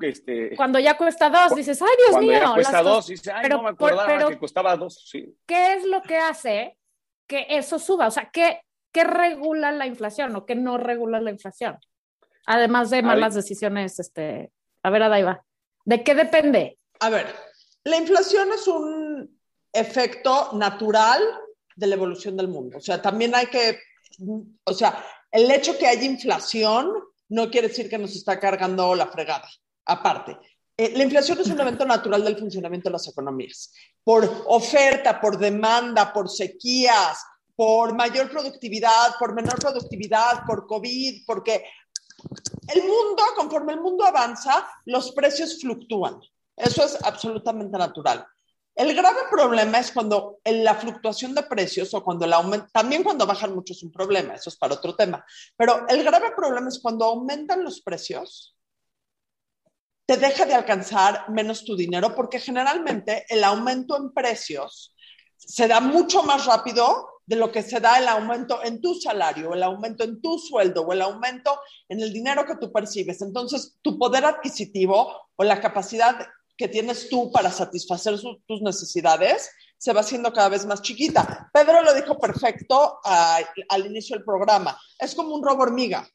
Este, 0.01 0.57
cuando 0.57 0.79
ya 0.79 0.97
cuesta 0.97 1.31
dos, 1.31 1.55
dices, 1.55 1.81
ay 1.83 1.89
Dios 1.99 2.11
cuando 2.11 2.27
mío. 2.27 2.39
Cuando 2.41 2.49
ya 2.49 2.55
cuesta 2.55 2.83
dos, 2.83 3.07
dices, 3.07 3.33
ay, 3.35 3.49
no 3.49 3.63
me 3.63 3.71
acordaba 3.71 4.29
que 4.29 4.39
costaba 4.39 4.77
dos. 4.77 5.05
Sí. 5.09 5.37
¿Qué 5.47 5.75
es 5.75 5.85
lo 5.85 6.03
que 6.03 6.17
hace 6.17 6.79
que 7.27 7.47
eso 7.49 7.79
suba? 7.79 8.07
O 8.07 8.11
sea, 8.11 8.31
¿qué, 8.31 8.63
¿qué 8.93 9.05
regula 9.05 9.73
la 9.73 9.87
inflación 9.87 10.35
o 10.37 10.47
qué 10.47 10.55
no 10.55 10.79
regula 10.79 11.21
la 11.21 11.31
inflación? 11.31 11.79
Además 12.47 12.91
de 12.91 13.03
malas 13.03 13.35
decisiones, 13.35 13.99
este, 14.01 14.51
a 14.83 14.91
ver, 14.91 15.05
Adaiva, 15.05 15.45
¿de 15.85 16.03
qué 16.03 16.15
depende? 16.15 16.79
A 17.01 17.09
ver, 17.09 17.27
la 17.85 17.97
inflación 17.97 18.53
es 18.53 18.67
un 18.67 19.41
efecto 19.73 20.51
natural 20.53 21.23
de 21.77 21.87
la 21.87 21.95
evolución 21.95 22.37
del 22.37 22.49
mundo. 22.49 22.79
O 22.79 22.81
sea, 22.81 23.01
también 23.01 23.35
hay 23.35 23.47
que, 23.47 23.79
o 24.65 24.73
sea, 24.73 25.05
el 25.31 25.51
hecho 25.51 25.79
que 25.79 25.87
haya 25.87 26.05
inflación 26.05 26.93
no 27.29 27.51
quiere 27.51 27.69
decir 27.69 27.89
que 27.89 27.99
nos 27.99 28.15
está 28.15 28.39
cargando 28.39 28.95
la 28.95 29.07
fregada. 29.07 29.49
Aparte, 29.85 30.39
eh, 30.77 30.93
la 30.97 31.03
inflación 31.05 31.39
es 31.41 31.49
un 31.49 31.61
evento 31.61 31.85
natural 31.85 32.25
del 32.25 32.39
funcionamiento 32.39 32.89
de 32.89 32.93
las 32.93 33.09
economías. 33.09 33.73
Por 34.03 34.25
oferta, 34.47 35.21
por 35.21 35.39
demanda, 35.39 36.13
por 36.13 36.29
sequías, 36.29 37.25
por 37.55 37.95
mayor 37.95 38.31
productividad, 38.31 39.17
por 39.19 39.35
menor 39.35 39.59
productividad, 39.59 40.45
por 40.47 40.67
COVID, 40.67 41.25
porque 41.27 41.65
el 42.69 42.83
mundo, 42.83 43.23
conforme 43.37 43.75
el 43.75 43.81
mundo 43.81 44.05
avanza, 44.05 44.67
los 44.87 45.13
precios 45.13 45.61
fluctúan. 45.61 46.21
Eso 46.57 46.85
es 46.85 47.03
absolutamente 47.03 47.77
natural. 47.77 48.27
El 48.75 48.95
grave 48.95 49.21
problema 49.31 49.79
es 49.79 49.93
cuando 49.93 50.39
la 50.45 50.75
fluctuación 50.75 51.35
de 51.35 51.43
precios 51.43 51.93
o 51.93 52.03
cuando 52.03 52.25
el 52.25 52.33
aumento, 52.33 52.69
también 52.73 53.03
cuando 53.03 53.27
bajan 53.27 53.55
mucho 53.55 53.75
es 53.75 53.83
un 53.83 53.93
problema, 53.93 54.35
eso 54.35 54.49
es 54.49 54.57
para 54.57 54.75
otro 54.75 54.97
tema, 54.97 55.25
pero 55.57 55.87
el 55.89 56.03
grave 56.03 56.33
problema 56.35 56.69
es 56.69 56.79
cuando 56.81 57.05
aumentan 57.05 57.63
los 57.63 57.83
precios, 57.83 58.57
te 60.13 60.19
deja 60.19 60.45
de 60.45 60.53
alcanzar 60.53 61.31
menos 61.31 61.65
tu 61.65 61.75
dinero 61.75 62.15
porque 62.15 62.39
generalmente 62.39 63.25
el 63.31 63.43
aumento 63.45 63.97
en 63.97 64.13
precios 64.13 64.95
se 65.39 65.67
da 65.67 65.81
mucho 65.81 66.23
más 66.23 66.45
rápido 66.45 67.09
de 67.25 67.37
lo 67.37 67.51
que 67.51 67.63
se 67.63 67.81
da 67.81 67.99
el 67.99 68.07
aumento 68.07 68.63
en 68.63 68.83
tu 68.83 68.95
salario, 68.95 69.55
el 69.55 69.63
aumento 69.63 70.05
en 70.05 70.21
tu 70.21 70.39
sueldo 70.39 70.83
o 70.83 70.93
el 70.93 71.01
aumento 71.01 71.59
en 71.89 72.01
el 72.01 72.13
dinero 72.13 72.45
que 72.45 72.57
tú 72.57 72.71
percibes. 72.71 73.23
Entonces, 73.23 73.79
tu 73.81 73.99
poder 73.99 74.27
adquisitivo 74.27 75.31
o 75.35 75.45
la 75.45 75.63
capacidad 75.63 76.27
que 76.59 76.69
tienes 76.69 77.09
tú 77.09 77.33
para 77.33 77.51
satisfacer 77.51 78.21
tus 78.47 78.61
necesidades 78.61 79.51
se 79.79 79.95
va 79.95 80.01
haciendo 80.01 80.31
cada 80.31 80.51
vez 80.51 80.67
más 80.67 80.83
chiquita. 80.83 81.49
Pedro 81.55 81.83
lo 81.83 81.95
dijo 81.95 82.19
perfecto 82.19 82.99
al 83.03 83.87
inicio 83.87 84.15
del 84.15 84.27
programa. 84.27 84.79
Es 84.99 85.15
como 85.15 85.35
un 85.35 85.43
robo 85.43 85.63
hormiga. 85.63 86.07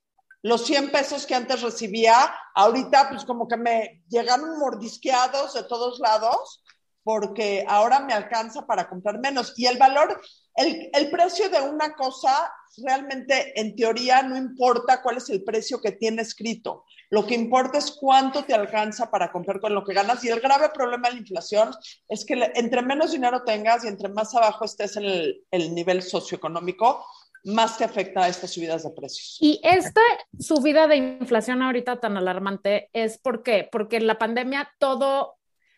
Los 0.47 0.65
100 0.65 0.91
pesos 0.91 1.25
que 1.25 1.35
antes 1.35 1.61
recibía, 1.61 2.33
ahorita 2.55 3.09
pues 3.09 3.25
como 3.25 3.49
que 3.49 3.57
me 3.57 4.01
llegaron 4.07 4.57
mordisqueados 4.57 5.53
de 5.53 5.63
todos 5.63 5.99
lados 5.99 6.63
porque 7.03 7.65
ahora 7.67 7.99
me 7.99 8.13
alcanza 8.13 8.65
para 8.65 8.87
comprar 8.87 9.19
menos. 9.19 9.53
Y 9.57 9.65
el 9.65 9.77
valor, 9.77 10.21
el, 10.55 10.89
el, 10.93 11.11
precio 11.11 11.49
de 11.49 11.59
una 11.59 11.95
cosa 11.95 12.49
realmente 12.77 13.59
en 13.59 13.75
teoría 13.75 14.21
no 14.21 14.37
importa 14.37 15.01
cuál 15.01 15.17
es 15.17 15.29
el 15.29 15.43
precio 15.43 15.81
que 15.81 15.91
tiene 15.91 16.21
escrito. 16.21 16.85
Lo 17.09 17.27
que 17.27 17.35
importa 17.35 17.77
es 17.77 17.91
cuánto 17.91 18.45
te 18.45 18.53
alcanza 18.53 19.11
para 19.11 19.33
comprar 19.33 19.59
con 19.59 19.75
lo 19.75 19.83
que 19.83 19.93
ganas. 19.93 20.23
Y 20.23 20.29
el 20.29 20.39
grave 20.39 20.69
problema 20.69 21.09
de 21.09 21.15
la 21.15 21.19
inflación 21.19 21.71
es 22.07 22.25
que 22.25 22.51
entre 22.55 22.81
menos 22.83 23.11
dinero 23.11 23.43
tengas 23.43 23.83
y 23.83 23.89
entre 23.89 24.07
más 24.07 24.33
abajo 24.33 24.63
estés 24.63 24.95
en 24.95 25.03
el, 25.03 25.45
el 25.51 25.75
nivel 25.75 26.01
socioeconómico, 26.01 27.05
más 27.47 27.77
te 27.77 27.83
afecta 27.83 28.23
a 28.23 28.27
estas 28.27 28.51
subidas 28.51 28.83
de 28.83 28.91
precios. 28.91 29.37
Y 29.39 29.59
esta 29.63 30.01
subida 30.39 30.87
de 30.87 30.97
inflación 30.97 31.61
ahorita 31.61 31.99
tan 31.99 32.17
alarmante 32.17 32.89
es 32.93 33.17
¿por 33.17 33.41
qué? 33.43 33.67
Porque 33.71 33.97
en 33.97 34.07
la 34.07 34.17
pandemia 34.17 34.69
todo, 34.79 35.37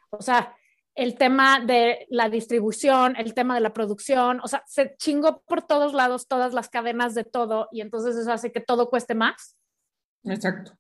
o 0.10 0.22
sea, 0.22 0.56
el 0.96 1.16
tema 1.16 1.62
de 1.62 2.08
la 2.10 2.30
distribución, 2.30 3.16
el 3.16 3.34
tema 3.34 3.56
de 3.56 3.62
la 3.62 3.74
producción, 3.74 4.42
o 4.44 4.48
sea, 4.48 4.64
se 4.68 4.96
chingó 4.98 5.44
por 5.48 5.62
todos 5.62 5.94
lados 5.94 6.28
todas 6.28 6.54
las 6.54 6.70
cadenas 6.70 7.16
de 7.16 7.24
todo 7.24 7.70
y 7.72 7.82
entonces 7.82 8.16
eso 8.18 8.34
hace 8.34 8.52
que 8.52 8.62
todo 8.62 8.90
cueste 8.90 9.16
más. 9.16 9.56
Exacto. 10.26 10.74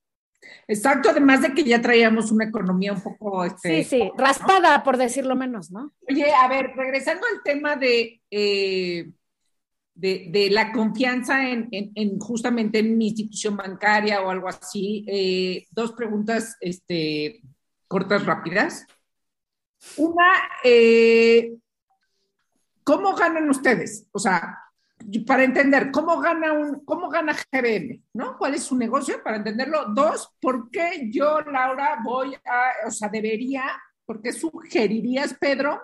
Exacto, 0.67 1.09
además 1.09 1.41
de 1.41 1.53
que 1.53 1.63
ya 1.63 1.81
traíamos 1.81 2.31
una 2.31 2.45
economía 2.45 2.93
un 2.93 3.01
poco... 3.01 3.43
Este, 3.43 3.83
sí, 3.83 3.83
sí, 3.83 4.11
raspada, 4.17 4.83
por 4.83 4.97
decirlo 4.97 5.35
menos, 5.35 5.69
¿no? 5.69 5.93
Oye, 6.09 6.31
a 6.33 6.47
ver, 6.47 6.71
regresando 6.75 7.25
al 7.27 7.43
tema 7.43 7.75
de, 7.75 8.21
eh, 8.31 9.11
de, 9.99 10.47
la 10.51 10.71
confianza 10.71 11.49
en, 11.49 11.67
en, 11.71 12.19
justamente 12.19 12.79
en 12.79 12.93
una 12.93 13.03
institución 13.03 13.57
bancaria 13.57 14.21
o 14.21 14.29
algo 14.29 14.47
así, 14.47 15.05
eh, 15.07 15.65
dos 15.71 15.91
preguntas 15.91 16.55
este, 16.61 17.41
cortas, 17.87 18.25
rápidas. 18.25 18.85
Una, 19.97 20.31
eh, 20.63 21.53
¿cómo 22.83 23.13
ganan 23.15 23.49
ustedes? 23.49 24.07
O 24.11 24.19
sea, 24.19 24.57
para 25.25 25.43
entender, 25.43 25.91
¿cómo 25.91 26.19
gana, 26.19 26.53
un, 26.53 26.83
¿cómo 26.85 27.09
gana 27.09 27.33
GBM? 27.33 28.01
¿no? 28.13 28.37
¿Cuál 28.37 28.55
es 28.55 28.63
su 28.63 28.77
negocio? 28.77 29.21
Para 29.23 29.37
entenderlo. 29.37 29.87
Dos, 29.93 30.33
¿por 30.41 30.69
qué 30.71 31.09
yo, 31.11 31.41
Laura, 31.41 31.99
voy 32.03 32.35
a, 32.45 32.87
o 32.87 32.91
sea, 32.91 33.09
debería, 33.09 33.63
¿por 34.05 34.21
qué 34.21 34.31
sugerirías, 34.31 35.33
Pedro, 35.33 35.81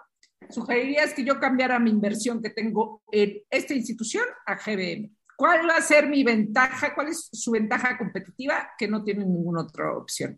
sugerirías 0.50 1.14
que 1.14 1.24
yo 1.24 1.40
cambiara 1.40 1.80
mi 1.80 1.90
inversión 1.90 2.42
que 2.42 2.50
tengo 2.50 3.02
en 3.12 3.42
esta 3.50 3.74
institución 3.74 4.26
a 4.46 4.56
GBM? 4.56 5.12
¿Cuál 5.36 5.68
va 5.68 5.78
a 5.78 5.82
ser 5.82 6.08
mi 6.08 6.24
ventaja? 6.24 6.94
¿Cuál 6.96 7.10
es 7.10 7.30
su 7.32 7.52
ventaja 7.52 7.98
competitiva 7.98 8.72
que 8.78 8.88
no 8.88 9.04
tiene 9.04 9.26
ninguna 9.26 9.62
otra 9.62 9.98
opción? 9.98 10.38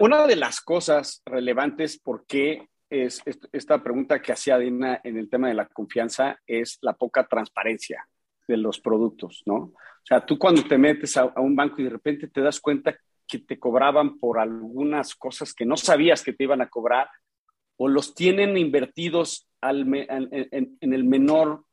Una 0.00 0.26
de 0.26 0.36
las 0.36 0.60
cosas 0.62 1.22
relevantes 1.26 1.98
por 1.98 2.24
qué 2.26 2.68
es 2.88 3.22
esta 3.52 3.82
pregunta 3.82 4.22
que 4.22 4.32
hacía 4.32 4.58
Dina 4.58 5.00
en 5.04 5.18
el 5.18 5.28
tema 5.28 5.48
de 5.48 5.54
la 5.54 5.66
confianza 5.66 6.38
es 6.46 6.78
la 6.80 6.94
poca 6.94 7.26
transparencia 7.26 8.08
de 8.46 8.56
los 8.56 8.80
productos, 8.80 9.42
¿no? 9.44 9.56
O 9.56 10.04
sea, 10.04 10.24
tú 10.24 10.38
cuando 10.38 10.62
te 10.62 10.78
metes 10.78 11.18
a, 11.18 11.26
un 11.36 11.54
banco 11.54 11.82
y 11.82 11.84
de 11.84 11.90
repente 11.90 12.28
te 12.28 12.40
das 12.40 12.60
cuenta 12.60 12.96
que 13.26 13.40
te 13.40 13.58
cobraban 13.58 14.18
por 14.18 14.38
algunas 14.38 15.14
cosas 15.14 15.52
que 15.52 15.66
no 15.66 15.76
sabías 15.76 16.22
que 16.22 16.32
te 16.32 16.44
iban 16.44 16.62
a 16.62 16.70
cobrar 16.70 17.08
o 17.78 17.88
los 17.88 18.14
tienen 18.14 18.58
invertidos 18.58 19.48
en, 19.62 20.76
el 20.80 21.04
menor 21.04 21.64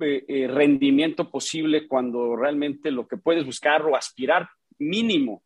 eh, 0.00 0.24
eh, 0.28 0.48
rendimiento 0.48 1.30
posible 1.30 1.88
cuando 1.88 2.36
realmente 2.36 2.90
lo 2.90 3.06
que 3.08 3.16
puedes 3.16 3.44
buscar 3.44 3.82
o 3.82 3.96
aspirar 3.96 4.48
mínimo 4.78 5.42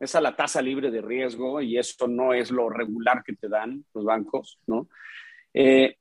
es 0.00 0.14
a 0.14 0.20
la 0.20 0.36
tasa 0.36 0.62
libre 0.62 0.90
de 0.90 1.02
riesgo 1.02 1.60
y 1.60 1.78
eso 1.78 2.06
no 2.06 2.32
es 2.32 2.50
lo 2.50 2.68
regular 2.68 3.22
que 3.24 3.34
te 3.34 3.48
dan 3.48 3.84
los 3.94 4.04
bancos, 4.04 4.58
¿no? 4.66 4.88
Eh, 5.52 5.96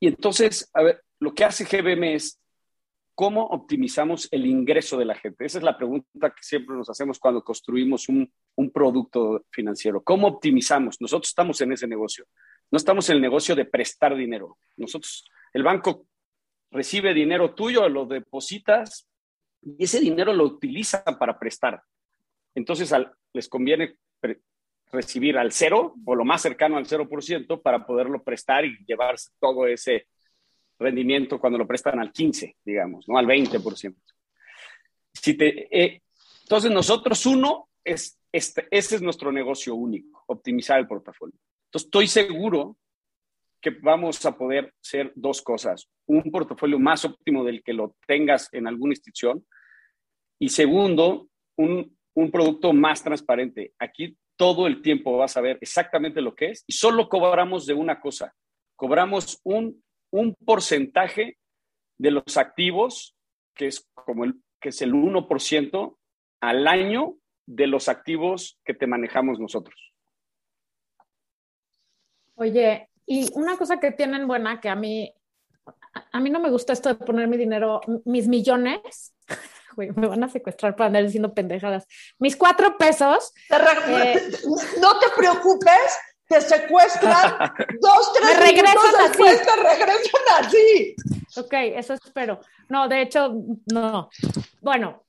y 0.00 0.06
entonces, 0.06 0.70
a 0.72 0.82
ver, 0.82 1.02
lo 1.20 1.34
que 1.34 1.44
hace 1.44 1.64
GBM 1.64 2.14
es 2.14 2.40
cómo 3.18 3.46
optimizamos 3.46 4.28
el 4.30 4.46
ingreso 4.46 4.96
de 4.96 5.04
la 5.04 5.16
gente. 5.16 5.44
Esa 5.44 5.58
es 5.58 5.64
la 5.64 5.76
pregunta 5.76 6.30
que 6.30 6.40
siempre 6.40 6.76
nos 6.76 6.88
hacemos 6.88 7.18
cuando 7.18 7.42
construimos 7.42 8.08
un, 8.08 8.32
un 8.54 8.70
producto 8.70 9.44
financiero. 9.50 10.04
¿Cómo 10.04 10.28
optimizamos? 10.28 11.00
Nosotros 11.00 11.28
estamos 11.28 11.60
en 11.60 11.72
ese 11.72 11.88
negocio. 11.88 12.26
No 12.70 12.76
estamos 12.76 13.10
en 13.10 13.16
el 13.16 13.22
negocio 13.22 13.56
de 13.56 13.64
prestar 13.64 14.14
dinero. 14.14 14.58
Nosotros, 14.76 15.24
el 15.52 15.64
banco 15.64 16.06
recibe 16.70 17.12
dinero 17.12 17.56
tuyo, 17.56 17.88
lo 17.88 18.06
depositas 18.06 19.08
y 19.62 19.82
ese 19.82 19.98
dinero 19.98 20.32
lo 20.32 20.44
utiliza 20.44 21.02
para 21.02 21.40
prestar. 21.40 21.82
Entonces 22.54 22.94
les 23.32 23.48
conviene 23.48 23.96
recibir 24.92 25.38
al 25.38 25.50
cero 25.50 25.96
o 26.04 26.14
lo 26.14 26.24
más 26.24 26.40
cercano 26.40 26.76
al 26.76 26.86
0% 26.86 27.62
para 27.62 27.84
poderlo 27.84 28.22
prestar 28.22 28.64
y 28.64 28.78
llevarse 28.86 29.32
todo 29.40 29.66
ese 29.66 30.06
rendimiento 30.78 31.40
cuando 31.40 31.58
lo 31.58 31.66
prestan 31.66 31.98
al 31.98 32.12
15, 32.12 32.56
digamos, 32.64 33.08
¿no? 33.08 33.18
Al 33.18 33.26
20%. 33.26 33.96
Si 35.12 35.34
te, 35.34 35.68
eh, 35.76 36.02
entonces 36.42 36.70
nosotros, 36.70 37.24
uno, 37.26 37.68
es, 37.84 38.18
este, 38.32 38.66
ese 38.70 38.96
es 38.96 39.02
nuestro 39.02 39.32
negocio 39.32 39.74
único, 39.74 40.22
optimizar 40.26 40.78
el 40.78 40.86
portafolio. 40.86 41.38
Entonces 41.66 41.86
estoy 41.86 42.06
seguro 42.06 42.76
que 43.60 43.70
vamos 43.70 44.24
a 44.24 44.36
poder 44.36 44.72
hacer 44.80 45.12
dos 45.14 45.42
cosas. 45.42 45.88
Un 46.06 46.30
portafolio 46.30 46.78
más 46.78 47.04
óptimo 47.04 47.44
del 47.44 47.62
que 47.62 47.72
lo 47.72 47.96
tengas 48.06 48.48
en 48.52 48.66
alguna 48.68 48.92
institución. 48.92 49.44
Y 50.38 50.50
segundo, 50.50 51.28
un 51.56 51.98
un 52.18 52.32
producto 52.32 52.72
más 52.72 53.02
transparente. 53.02 53.74
Aquí 53.78 54.16
todo 54.36 54.66
el 54.66 54.82
tiempo 54.82 55.16
vas 55.16 55.36
a 55.36 55.40
ver 55.40 55.56
exactamente 55.60 56.20
lo 56.20 56.34
que 56.34 56.50
es 56.50 56.64
y 56.66 56.72
solo 56.72 57.08
cobramos 57.08 57.64
de 57.64 57.74
una 57.74 58.00
cosa. 58.00 58.34
Cobramos 58.74 59.40
un, 59.44 59.84
un 60.10 60.34
porcentaje 60.34 61.38
de 61.98 62.10
los 62.10 62.36
activos, 62.36 63.16
que 63.54 63.66
es 63.66 63.88
como 63.94 64.24
el, 64.24 64.34
que 64.60 64.70
es 64.70 64.82
el 64.82 64.92
1% 64.92 65.96
al 66.40 66.66
año 66.68 67.16
de 67.46 67.66
los 67.66 67.88
activos 67.88 68.58
que 68.64 68.74
te 68.74 68.86
manejamos 68.86 69.38
nosotros. 69.38 69.92
Oye, 72.34 72.88
y 73.06 73.28
una 73.34 73.56
cosa 73.56 73.80
que 73.80 73.90
tienen 73.90 74.28
buena 74.28 74.60
que 74.60 74.68
a 74.68 74.76
mí 74.76 75.12
a 76.12 76.20
mí 76.20 76.30
no 76.30 76.40
me 76.40 76.50
gusta 76.50 76.72
esto 76.72 76.88
de 76.88 76.94
poner 76.94 77.28
mi 77.28 77.36
dinero, 77.36 77.80
mis 78.04 78.28
millones 78.28 79.14
me 79.76 80.08
van 80.08 80.24
a 80.24 80.28
secuestrar 80.28 80.74
para 80.74 80.88
andar 80.88 81.04
diciendo 81.04 81.34
pendejadas. 81.34 81.86
Mis 82.18 82.36
cuatro 82.36 82.76
pesos. 82.76 83.32
Eh, 83.50 84.20
no 84.80 84.98
te 84.98 85.06
preocupes, 85.16 85.98
te 86.28 86.40
secuestran 86.40 87.38
dos, 87.80 88.12
tres 88.12 88.36
me 88.38 88.46
regresan 88.46 89.00
así. 89.00 89.22
te 89.22 89.56
regresan 89.56 90.22
así. 90.40 90.96
Ok, 91.36 91.52
eso 91.52 91.94
espero. 91.94 92.40
No, 92.68 92.88
de 92.88 93.02
hecho, 93.02 93.32
no. 93.72 94.10
Bueno, 94.60 95.04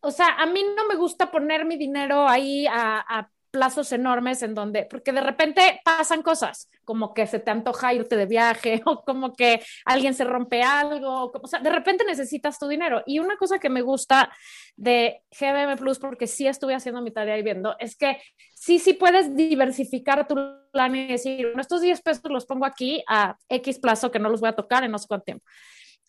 o 0.00 0.10
sea, 0.10 0.28
a 0.38 0.46
mí 0.46 0.64
no 0.76 0.86
me 0.86 0.94
gusta 0.96 1.30
poner 1.30 1.64
mi 1.64 1.76
dinero 1.76 2.26
ahí 2.26 2.66
a, 2.66 2.98
a 3.00 3.30
plazos 3.50 3.92
enormes 3.92 4.42
en 4.42 4.54
donde, 4.54 4.86
porque 4.88 5.12
de 5.12 5.20
repente 5.20 5.80
pasan 5.84 6.22
cosas, 6.22 6.70
como 6.84 7.14
que 7.14 7.26
se 7.26 7.38
te 7.38 7.50
antoja 7.50 7.94
irte 7.94 8.16
de 8.16 8.26
viaje 8.26 8.82
o 8.86 9.02
como 9.02 9.32
que 9.32 9.60
alguien 9.84 10.14
se 10.14 10.24
rompe 10.24 10.62
algo, 10.62 11.30
o, 11.32 11.46
sea, 11.46 11.60
de 11.60 11.70
repente 11.70 12.04
necesitas 12.04 12.58
tu 12.58 12.68
dinero. 12.68 13.02
Y 13.06 13.18
una 13.18 13.36
cosa 13.36 13.58
que 13.58 13.68
me 13.68 13.82
gusta 13.82 14.32
de 14.76 15.22
GBM 15.38 15.76
Plus, 15.76 15.98
porque 15.98 16.26
sí 16.26 16.46
estuve 16.46 16.74
haciendo 16.74 17.02
mi 17.02 17.10
tarea 17.10 17.38
y 17.38 17.42
viendo, 17.42 17.76
es 17.78 17.96
que 17.96 18.20
sí, 18.54 18.78
sí 18.78 18.94
puedes 18.94 19.34
diversificar 19.34 20.26
tu 20.26 20.36
plan 20.72 20.94
y 20.94 21.08
decir, 21.08 21.52
estos 21.58 21.80
10 21.80 22.00
pesos 22.02 22.30
los 22.30 22.46
pongo 22.46 22.66
aquí 22.66 23.02
a 23.08 23.36
X 23.48 23.78
plazo 23.78 24.10
que 24.10 24.18
no 24.18 24.28
los 24.28 24.40
voy 24.40 24.50
a 24.50 24.56
tocar 24.56 24.84
en 24.84 24.90
no 24.90 24.98
sé 24.98 25.06
cuánto 25.08 25.24
tiempo. 25.24 25.44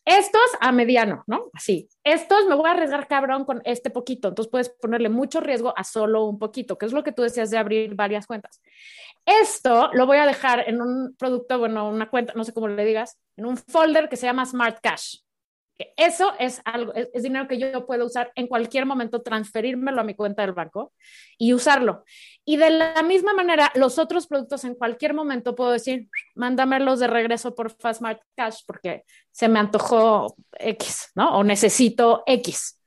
Estos 0.09 0.41
a 0.59 0.71
mediano, 0.71 1.23
¿no? 1.27 1.51
Así. 1.53 1.87
Estos 2.03 2.47
me 2.47 2.55
voy 2.55 2.67
a 2.67 2.71
arriesgar 2.73 3.07
cabrón 3.07 3.45
con 3.45 3.61
este 3.63 3.91
poquito. 3.91 4.29
Entonces 4.29 4.49
puedes 4.49 4.69
ponerle 4.69 5.07
mucho 5.07 5.39
riesgo 5.39 5.71
a 5.77 5.83
solo 5.83 6.25
un 6.25 6.39
poquito, 6.39 6.79
que 6.79 6.87
es 6.87 6.93
lo 6.93 7.03
que 7.03 7.11
tú 7.11 7.21
decías 7.21 7.51
de 7.51 7.59
abrir 7.59 7.93
varias 7.93 8.25
cuentas. 8.25 8.59
Esto 9.23 9.91
lo 9.93 10.07
voy 10.07 10.17
a 10.17 10.25
dejar 10.25 10.67
en 10.67 10.81
un 10.81 11.15
producto, 11.15 11.59
bueno, 11.59 11.87
una 11.87 12.09
cuenta, 12.09 12.33
no 12.35 12.43
sé 12.43 12.53
cómo 12.53 12.67
le 12.67 12.85
digas, 12.85 13.19
en 13.37 13.45
un 13.45 13.55
folder 13.55 14.09
que 14.09 14.15
se 14.15 14.25
llama 14.25 14.47
Smart 14.47 14.79
Cash. 14.81 15.17
Eso 15.95 16.33
es 16.39 16.61
algo, 16.65 16.93
es, 16.93 17.23
dinero 17.23 17.47
que 17.47 17.57
yo 17.57 17.85
puedo 17.85 18.05
usar 18.05 18.33
en 18.35 18.47
cualquier 18.47 18.85
momento, 18.85 19.21
transferírmelo 19.21 20.01
a 20.01 20.03
mi 20.03 20.13
cuenta 20.13 20.41
del 20.41 20.51
banco 20.51 20.91
y 21.37 21.53
usarlo. 21.53 22.03
Y 22.43 22.57
de 22.57 22.69
la 22.69 23.01
misma 23.01 23.33
manera, 23.33 23.71
los 23.75 23.97
otros 23.97 24.27
productos 24.27 24.65
en 24.65 24.75
cualquier 24.75 25.13
momento 25.13 25.55
puedo 25.55 25.71
decir, 25.71 26.09
mándamelos 26.35 26.99
de 26.99 27.07
regreso 27.07 27.55
por 27.55 27.71
Fastmart 27.71 28.21
Cash 28.35 28.61
porque 28.67 29.03
se 29.31 29.47
me 29.47 29.59
antojó 29.59 30.35
X, 30.57 31.11
¿no? 31.15 31.37
O 31.37 31.43
necesito 31.45 32.23
X. 32.25 32.81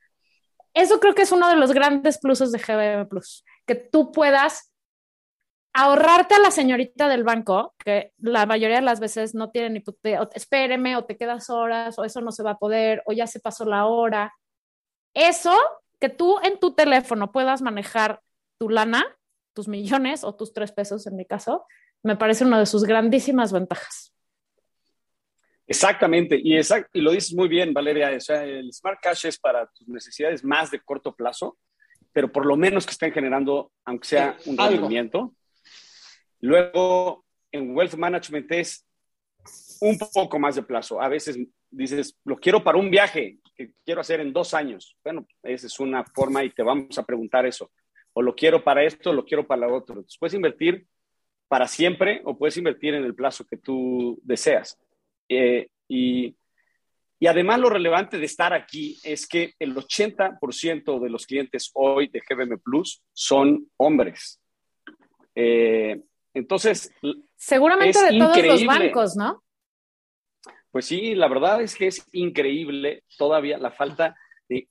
Eso 0.75 0.99
creo 0.99 1.15
que 1.15 1.23
es 1.23 1.31
uno 1.31 1.49
de 1.49 1.55
los 1.55 1.71
grandes 1.71 2.19
pluses 2.19 2.51
de 2.51 2.59
GBM 2.59 3.07
Plus, 3.07 3.43
que 3.65 3.75
tú 3.75 4.11
puedas 4.11 4.72
ahorrarte 5.73 6.35
a 6.35 6.39
la 6.39 6.51
señorita 6.51 7.07
del 7.07 7.23
banco, 7.23 7.73
que 7.83 8.13
la 8.19 8.45
mayoría 8.45 8.77
de 8.77 8.83
las 8.83 8.99
veces 8.99 9.33
no 9.33 9.49
tiene 9.49 9.69
ni 9.69 9.83
espéreme 10.35 10.95
o 10.95 11.05
te 11.05 11.17
quedas 11.17 11.49
horas 11.49 11.97
o 11.97 12.03
eso 12.03 12.21
no 12.21 12.31
se 12.31 12.43
va 12.43 12.51
a 12.51 12.57
poder 12.57 13.01
o 13.05 13.13
ya 13.13 13.27
se 13.27 13.39
pasó 13.39 13.65
la 13.65 13.85
hora. 13.87 14.33
Eso, 15.13 15.57
que 15.99 16.09
tú 16.09 16.37
en 16.43 16.59
tu 16.59 16.73
teléfono 16.75 17.31
puedas 17.31 17.61
manejar 17.61 18.21
tu 18.59 18.69
lana, 18.69 19.03
tus 19.53 19.67
millones 19.67 20.23
o 20.23 20.35
tus 20.35 20.53
tres 20.53 20.71
pesos 20.71 21.07
en 21.07 21.15
mi 21.15 21.25
caso, 21.25 21.65
me 22.03 22.15
parece 22.15 22.45
una 22.45 22.59
de 22.59 22.65
sus 22.65 22.83
grandísimas 22.83 23.51
ventajas. 23.51 24.13
Exactamente, 25.65 26.37
y, 26.43 26.57
y 26.57 27.01
lo 27.01 27.11
dices 27.11 27.33
muy 27.33 27.47
bien, 27.47 27.73
Valeria. 27.73 28.11
O 28.15 28.19
sea, 28.19 28.43
el 28.43 28.71
Smart 28.73 28.99
Cash 29.01 29.27
es 29.27 29.39
para 29.39 29.65
tus 29.67 29.87
necesidades 29.87 30.43
más 30.43 30.69
de 30.69 30.81
corto 30.81 31.15
plazo, 31.15 31.57
pero 32.11 32.31
por 32.31 32.45
lo 32.45 32.57
menos 32.57 32.85
que 32.85 32.91
estén 32.91 33.13
generando, 33.13 33.71
aunque 33.85 34.07
sea 34.07 34.37
un 34.45 34.57
rendimiento. 34.57 35.33
Luego, 36.43 37.23
en 37.53 37.73
Wealth 37.73 37.95
Management 37.95 38.51
es 38.51 38.85
un 39.79 39.97
poco 39.97 40.37
más 40.39 40.55
de 40.55 40.63
plazo. 40.63 41.01
A 41.01 41.07
veces 41.07 41.39
dices, 41.71 42.19
lo 42.25 42.35
quiero 42.35 42.61
para 42.61 42.77
un 42.77 42.91
viaje 42.91 43.39
que 43.55 43.71
quiero 43.85 44.01
hacer 44.01 44.19
en 44.19 44.33
dos 44.33 44.53
años. 44.53 44.97
Bueno, 45.05 45.25
esa 45.41 45.67
es 45.67 45.79
una 45.79 46.03
forma 46.03 46.43
y 46.43 46.49
te 46.49 46.61
vamos 46.61 46.97
a 46.97 47.05
preguntar 47.05 47.45
eso. 47.45 47.71
O 48.11 48.21
lo 48.21 48.35
quiero 48.35 48.61
para 48.61 48.83
esto, 48.83 49.13
lo 49.13 49.23
quiero 49.23 49.47
para 49.47 49.67
lo 49.67 49.73
otro. 49.73 49.95
Entonces, 49.95 50.17
puedes 50.19 50.33
invertir 50.33 50.85
para 51.47 51.65
siempre 51.65 52.21
o 52.25 52.37
puedes 52.37 52.57
invertir 52.57 52.93
en 52.93 53.05
el 53.05 53.15
plazo 53.15 53.45
que 53.45 53.55
tú 53.55 54.19
deseas. 54.21 54.77
Eh, 55.29 55.69
y, 55.87 56.35
y, 57.19 57.27
además 57.27 57.57
lo 57.61 57.69
relevante 57.69 58.17
de 58.17 58.25
estar 58.25 58.51
aquí 58.53 58.99
es 59.05 59.25
que 59.27 59.53
el 59.59 59.73
80% 59.73 60.99
de 60.99 61.09
los 61.09 61.25
clientes 61.25 61.71
hoy 61.73 62.09
de 62.09 62.19
GBM 62.19 62.59
Plus 62.59 63.01
son 63.13 63.65
hombres. 63.77 64.41
Eh, 65.35 66.01
entonces... 66.33 66.93
Seguramente 67.35 67.99
de 67.99 68.19
todos 68.19 68.45
los 68.45 68.65
bancos, 68.65 69.15
¿no? 69.15 69.43
Pues 70.71 70.85
sí, 70.85 71.13
la 71.13 71.27
verdad 71.27 71.61
es 71.61 71.75
que 71.75 71.87
es 71.87 72.07
increíble 72.13 73.03
todavía 73.17 73.57
la 73.57 73.71
falta 73.71 74.15
de, 74.49 74.67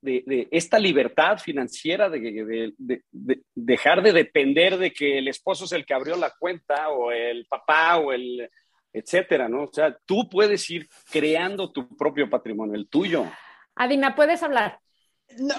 de, 0.00 0.48
esta 0.50 0.78
libertad 0.78 1.38
financiera, 1.38 2.08
de, 2.08 2.72
de, 2.78 3.42
dejar 3.54 4.02
de 4.02 4.12
depender 4.12 4.78
de 4.78 4.92
que 4.92 5.18
el 5.18 5.28
esposo 5.28 5.64
es 5.64 5.72
el 5.72 5.84
que 5.84 5.94
abrió 5.94 6.16
la 6.16 6.32
cuenta 6.38 6.88
o 6.90 7.10
el 7.10 7.46
papá 7.46 7.98
o 7.98 8.12
el 8.12 8.48
etcétera, 8.92 9.48
¿no? 9.48 9.64
O 9.64 9.72
sea, 9.72 9.96
tú 10.04 10.28
puedes 10.28 10.68
ir 10.70 10.88
creando 11.10 11.70
tu 11.70 11.96
propio 11.96 12.28
patrimonio, 12.28 12.74
el 12.74 12.88
tuyo. 12.88 13.24
Adina, 13.76 14.14
puedes 14.14 14.42
hablar. 14.42 14.80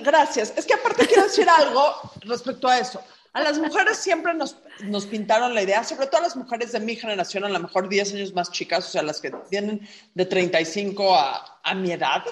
gracias. 0.04 0.54
Es 0.58 0.66
que 0.66 0.74
aparte 0.74 1.08
quiero 1.08 1.24
decir 1.24 1.48
algo 1.50 1.94
respecto 2.22 2.68
a 2.68 2.80
eso. 2.80 3.02
A 3.34 3.42
las 3.42 3.60
mujeres 3.60 3.98
siempre 3.98 4.34
nos, 4.34 4.58
nos, 4.84 5.06
pintaron 5.06 5.56
la 5.56 5.62
idea, 5.62 5.84
sobre 5.86 6.08
todo 6.08 6.18
a 6.18 6.24
las 6.24 6.36
mujeres 6.36 6.74
de 6.74 6.82
mi 6.82 6.98
generación, 6.98 7.46
a 7.46 7.50
lo 7.50 7.60
mejor 7.60 7.88
10 7.88 8.14
años 8.14 8.34
más 8.34 8.52
chicas, 8.52 8.88
o 8.88 8.92
sea, 8.92 9.04
las 9.04 9.22
que 9.22 9.32
tienen 9.50 9.88
de 10.14 10.26
35 10.26 11.16
a, 11.16 11.62
a 11.64 11.74
mi 11.74 11.92
edad, 11.92 12.26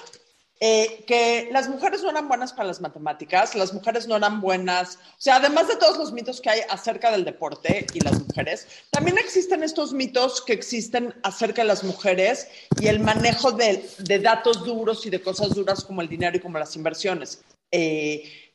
eh, 0.61 1.05
que 1.07 1.47
las 1.53 1.69
mujeres 1.69 2.03
no 2.03 2.09
eran 2.09 2.27
buenas 2.27 2.51
para 2.51 2.67
las 2.67 2.81
matemáticas, 2.81 3.55
las 3.55 3.73
mujeres 3.73 4.09
no 4.09 4.17
eran 4.17 4.41
buenas, 4.41 4.97
o 4.97 5.21
sea, 5.21 5.37
además 5.37 5.69
de 5.69 5.77
todos 5.77 5.97
los 5.97 6.11
mitos 6.11 6.41
que 6.41 6.49
hay 6.49 6.59
acerca 6.69 7.11
del 7.11 7.23
deporte 7.23 7.87
y 7.93 8.01
las 8.01 8.19
mujeres, 8.19 8.67
también 8.91 9.17
existen 9.17 9.63
estos 9.63 9.93
mitos 9.93 10.41
que 10.41 10.51
existen 10.51 11.15
acerca 11.23 11.61
de 11.61 11.69
las 11.69 11.85
mujeres 11.85 12.49
y 12.77 12.87
el 12.87 12.99
manejo 12.99 13.53
de, 13.53 13.89
de 13.99 14.19
datos 14.19 14.65
duros 14.65 15.05
y 15.05 15.09
de 15.09 15.21
cosas 15.21 15.55
duras 15.55 15.85
como 15.85 16.01
el 16.01 16.09
dinero 16.09 16.35
y 16.35 16.41
como 16.41 16.59
las 16.59 16.75
inversiones. 16.75 17.41
Eh, 17.71 18.48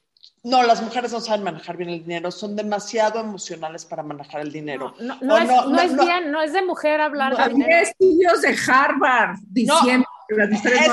no, 0.44 0.62
las 0.62 0.82
mujeres 0.82 1.10
no 1.10 1.20
saben 1.20 1.42
manejar 1.42 1.78
bien 1.78 1.88
el 1.88 2.00
dinero, 2.00 2.30
son 2.30 2.54
demasiado 2.54 3.18
emocionales 3.18 3.86
para 3.86 4.02
manejar 4.02 4.42
el 4.42 4.52
dinero. 4.52 4.94
No, 5.00 5.16
no, 5.22 5.38
es, 5.38 5.48
no 5.48 5.80
es, 5.80 5.96
bien, 5.96 6.30
no 6.30 6.42
es 6.42 6.52
de 6.52 6.60
mujer 6.60 7.00
hablar 7.00 7.34
de 7.34 7.48
dinero. 7.48 7.82
estudios 7.82 8.42
de 8.42 8.56
Harvard 8.68 9.38
diciendo 9.48 10.06
que 10.28 10.36
las 10.36 10.50
mujeres 10.50 10.90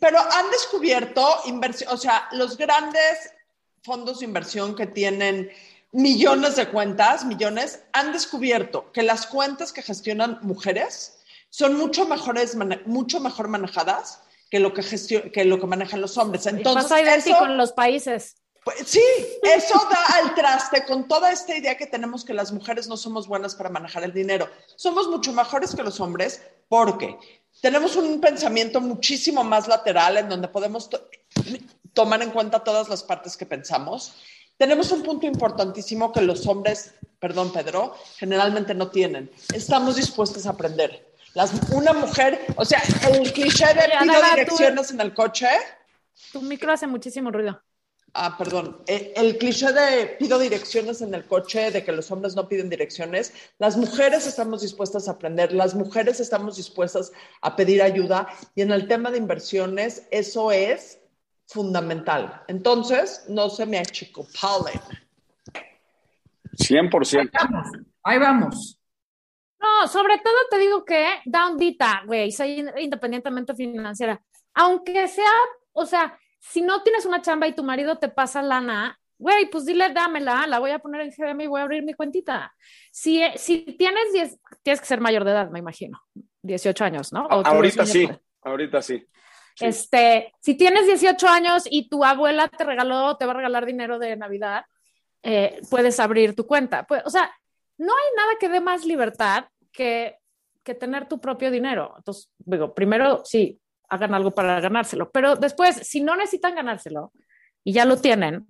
Pero 0.00 0.18
han 0.18 0.50
descubierto 0.50 1.28
inversión, 1.44 1.92
o 1.92 1.98
sea, 1.98 2.26
los 2.32 2.56
grandes 2.56 3.34
fondos 3.82 4.20
de 4.20 4.24
inversión 4.24 4.74
que 4.74 4.86
tienen 4.86 5.50
millones 5.92 6.56
de 6.56 6.68
cuentas, 6.68 7.26
millones, 7.26 7.82
han 7.92 8.10
descubierto 8.10 8.90
que 8.90 9.02
las 9.02 9.26
cuentas 9.26 9.74
que 9.74 9.82
gestionan 9.82 10.38
mujeres 10.40 11.18
son 11.50 11.76
mucho 11.76 12.08
mejores, 12.08 12.56
mucho 12.86 13.20
mejor 13.20 13.48
manejadas 13.48 14.22
que 14.56 14.60
lo 14.60 14.72
que, 14.72 15.30
que, 15.32 15.44
lo 15.44 15.60
que 15.60 15.66
manejan 15.66 16.00
los 16.00 16.16
hombres. 16.16 16.46
Entonces, 16.46 16.84
pasa 16.84 17.00
idéntico 17.00 17.44
en 17.44 17.56
los 17.56 17.72
países. 17.72 18.36
Pues, 18.64 18.78
sí, 18.86 19.02
eso 19.42 19.74
da 19.90 20.18
al 20.18 20.34
traste 20.34 20.84
con 20.84 21.06
toda 21.06 21.30
esta 21.30 21.56
idea 21.56 21.76
que 21.76 21.86
tenemos 21.86 22.24
que 22.24 22.34
las 22.34 22.52
mujeres 22.52 22.88
no 22.88 22.96
somos 22.96 23.28
buenas 23.28 23.54
para 23.54 23.70
manejar 23.70 24.02
el 24.04 24.12
dinero. 24.12 24.48
Somos 24.76 25.08
mucho 25.08 25.32
mejores 25.32 25.74
que 25.74 25.82
los 25.82 26.00
hombres 26.00 26.40
porque 26.68 27.16
tenemos 27.60 27.96
un 27.96 28.20
pensamiento 28.20 28.80
muchísimo 28.80 29.44
más 29.44 29.68
lateral 29.68 30.16
en 30.16 30.28
donde 30.28 30.48
podemos 30.48 30.90
tomar 31.92 32.22
en 32.22 32.30
cuenta 32.30 32.64
todas 32.64 32.88
las 32.88 33.02
partes 33.02 33.36
que 33.36 33.46
pensamos. 33.46 34.14
Tenemos 34.56 34.90
un 34.90 35.02
punto 35.02 35.26
importantísimo 35.26 36.12
que 36.12 36.22
los 36.22 36.46
hombres, 36.46 36.94
perdón 37.20 37.52
Pedro, 37.52 37.94
generalmente 38.16 38.74
no 38.74 38.88
tienen. 38.88 39.30
Estamos 39.54 39.96
dispuestos 39.96 40.46
a 40.46 40.50
aprender 40.50 41.05
una 41.72 41.92
mujer, 41.92 42.46
o 42.56 42.64
sea, 42.64 42.82
el 43.10 43.32
cliché 43.32 43.66
de 43.66 43.82
pido 44.00 44.22
direcciones 44.34 44.90
en 44.90 45.00
el 45.00 45.14
coche. 45.14 45.48
Tu 46.32 46.40
micro 46.40 46.72
hace 46.72 46.86
muchísimo 46.86 47.30
ruido. 47.30 47.60
Ah, 48.14 48.36
perdón. 48.38 48.82
El, 48.86 49.12
el, 49.14 49.36
cliché 49.36 49.70
de 49.72 50.16
pido 50.18 50.38
direcciones 50.38 51.02
en 51.02 51.14
el 51.14 51.26
coche, 51.26 51.70
de 51.70 51.84
que 51.84 51.92
los 51.92 52.10
hombres 52.10 52.34
no 52.34 52.48
piden 52.48 52.70
direcciones, 52.70 53.34
las 53.58 53.76
mujeres 53.76 54.26
estamos 54.26 54.62
dispuestas 54.62 55.08
a 55.08 55.12
aprender, 55.12 55.52
las 55.52 55.74
mujeres 55.74 56.20
estamos 56.20 56.56
dispuestas 56.56 57.12
a 57.42 57.54
pedir 57.54 57.82
ayuda 57.82 58.28
y 58.54 58.62
en 58.62 58.70
el 58.70 58.88
tema 58.88 59.10
de 59.10 59.18
inversiones 59.18 60.06
eso 60.10 60.50
es 60.50 60.98
fundamental. 61.46 62.42
Entonces, 62.48 63.26
no 63.28 63.50
se 63.50 63.66
me 63.66 63.78
achicopalen. 63.78 64.80
100%. 66.56 67.18
Ahí 67.20 67.28
vamos. 67.32 67.66
Ahí 68.02 68.18
vamos. 68.18 68.78
No, 69.66 69.88
sobre 69.88 70.18
todo 70.18 70.34
te 70.50 70.58
digo 70.58 70.84
que 70.84 71.04
da 71.24 71.48
ondita, 71.48 72.02
güey, 72.06 72.30
soy 72.30 72.64
independientemente 72.78 73.54
financiera. 73.54 74.20
Aunque 74.54 75.08
sea, 75.08 75.32
o 75.72 75.84
sea, 75.86 76.18
si 76.38 76.62
no 76.62 76.82
tienes 76.82 77.04
una 77.04 77.22
chamba 77.22 77.46
y 77.46 77.54
tu 77.54 77.64
marido 77.64 77.98
te 77.98 78.08
pasa 78.08 78.42
lana, 78.42 78.98
güey, 79.18 79.50
pues 79.50 79.64
dile, 79.64 79.92
dámela, 79.92 80.46
la 80.46 80.58
voy 80.58 80.70
a 80.70 80.78
poner 80.78 81.00
en 81.00 81.10
GM 81.10 81.44
y 81.44 81.46
voy 81.46 81.60
a 81.60 81.64
abrir 81.64 81.82
mi 81.82 81.94
cuentita. 81.94 82.54
Si, 82.92 83.22
si 83.36 83.62
tienes 83.76 84.12
10, 84.12 84.38
tienes 84.62 84.80
que 84.80 84.86
ser 84.86 85.00
mayor 85.00 85.24
de 85.24 85.32
edad, 85.32 85.50
me 85.50 85.58
imagino, 85.58 86.00
18 86.42 86.84
años, 86.84 87.12
¿no? 87.12 87.26
ahorita 87.28 87.84
sí, 87.86 88.08
ahorita 88.42 88.82
sí. 88.82 89.04
Este, 89.58 90.32
si 90.40 90.54
tienes 90.54 90.86
18 90.86 91.28
años 91.28 91.64
y 91.68 91.88
tu 91.88 92.04
abuela 92.04 92.48
te 92.48 92.62
regaló, 92.62 93.16
te 93.16 93.24
va 93.24 93.32
a 93.32 93.36
regalar 93.36 93.64
dinero 93.64 93.98
de 93.98 94.16
Navidad, 94.16 94.64
eh, 95.22 95.60
puedes 95.70 95.98
abrir 95.98 96.36
tu 96.36 96.46
cuenta. 96.46 96.86
Pues, 96.86 97.02
o 97.04 97.10
sea, 97.10 97.34
no 97.78 97.92
hay 97.92 98.16
nada 98.16 98.32
que 98.38 98.48
dé 98.48 98.60
más 98.60 98.84
libertad 98.84 99.46
que, 99.76 100.16
que 100.64 100.74
tener 100.74 101.06
tu 101.06 101.20
propio 101.20 101.50
dinero. 101.50 101.94
Entonces, 101.96 102.30
digo, 102.38 102.74
primero 102.74 103.22
sí, 103.24 103.60
hagan 103.88 104.14
algo 104.14 104.32
para 104.32 104.60
ganárselo, 104.60 105.10
pero 105.10 105.36
después, 105.36 105.76
si 105.76 106.00
no 106.00 106.16
necesitan 106.16 106.56
ganárselo 106.56 107.12
y 107.62 107.72
ya 107.72 107.84
lo 107.84 107.98
tienen, 107.98 108.46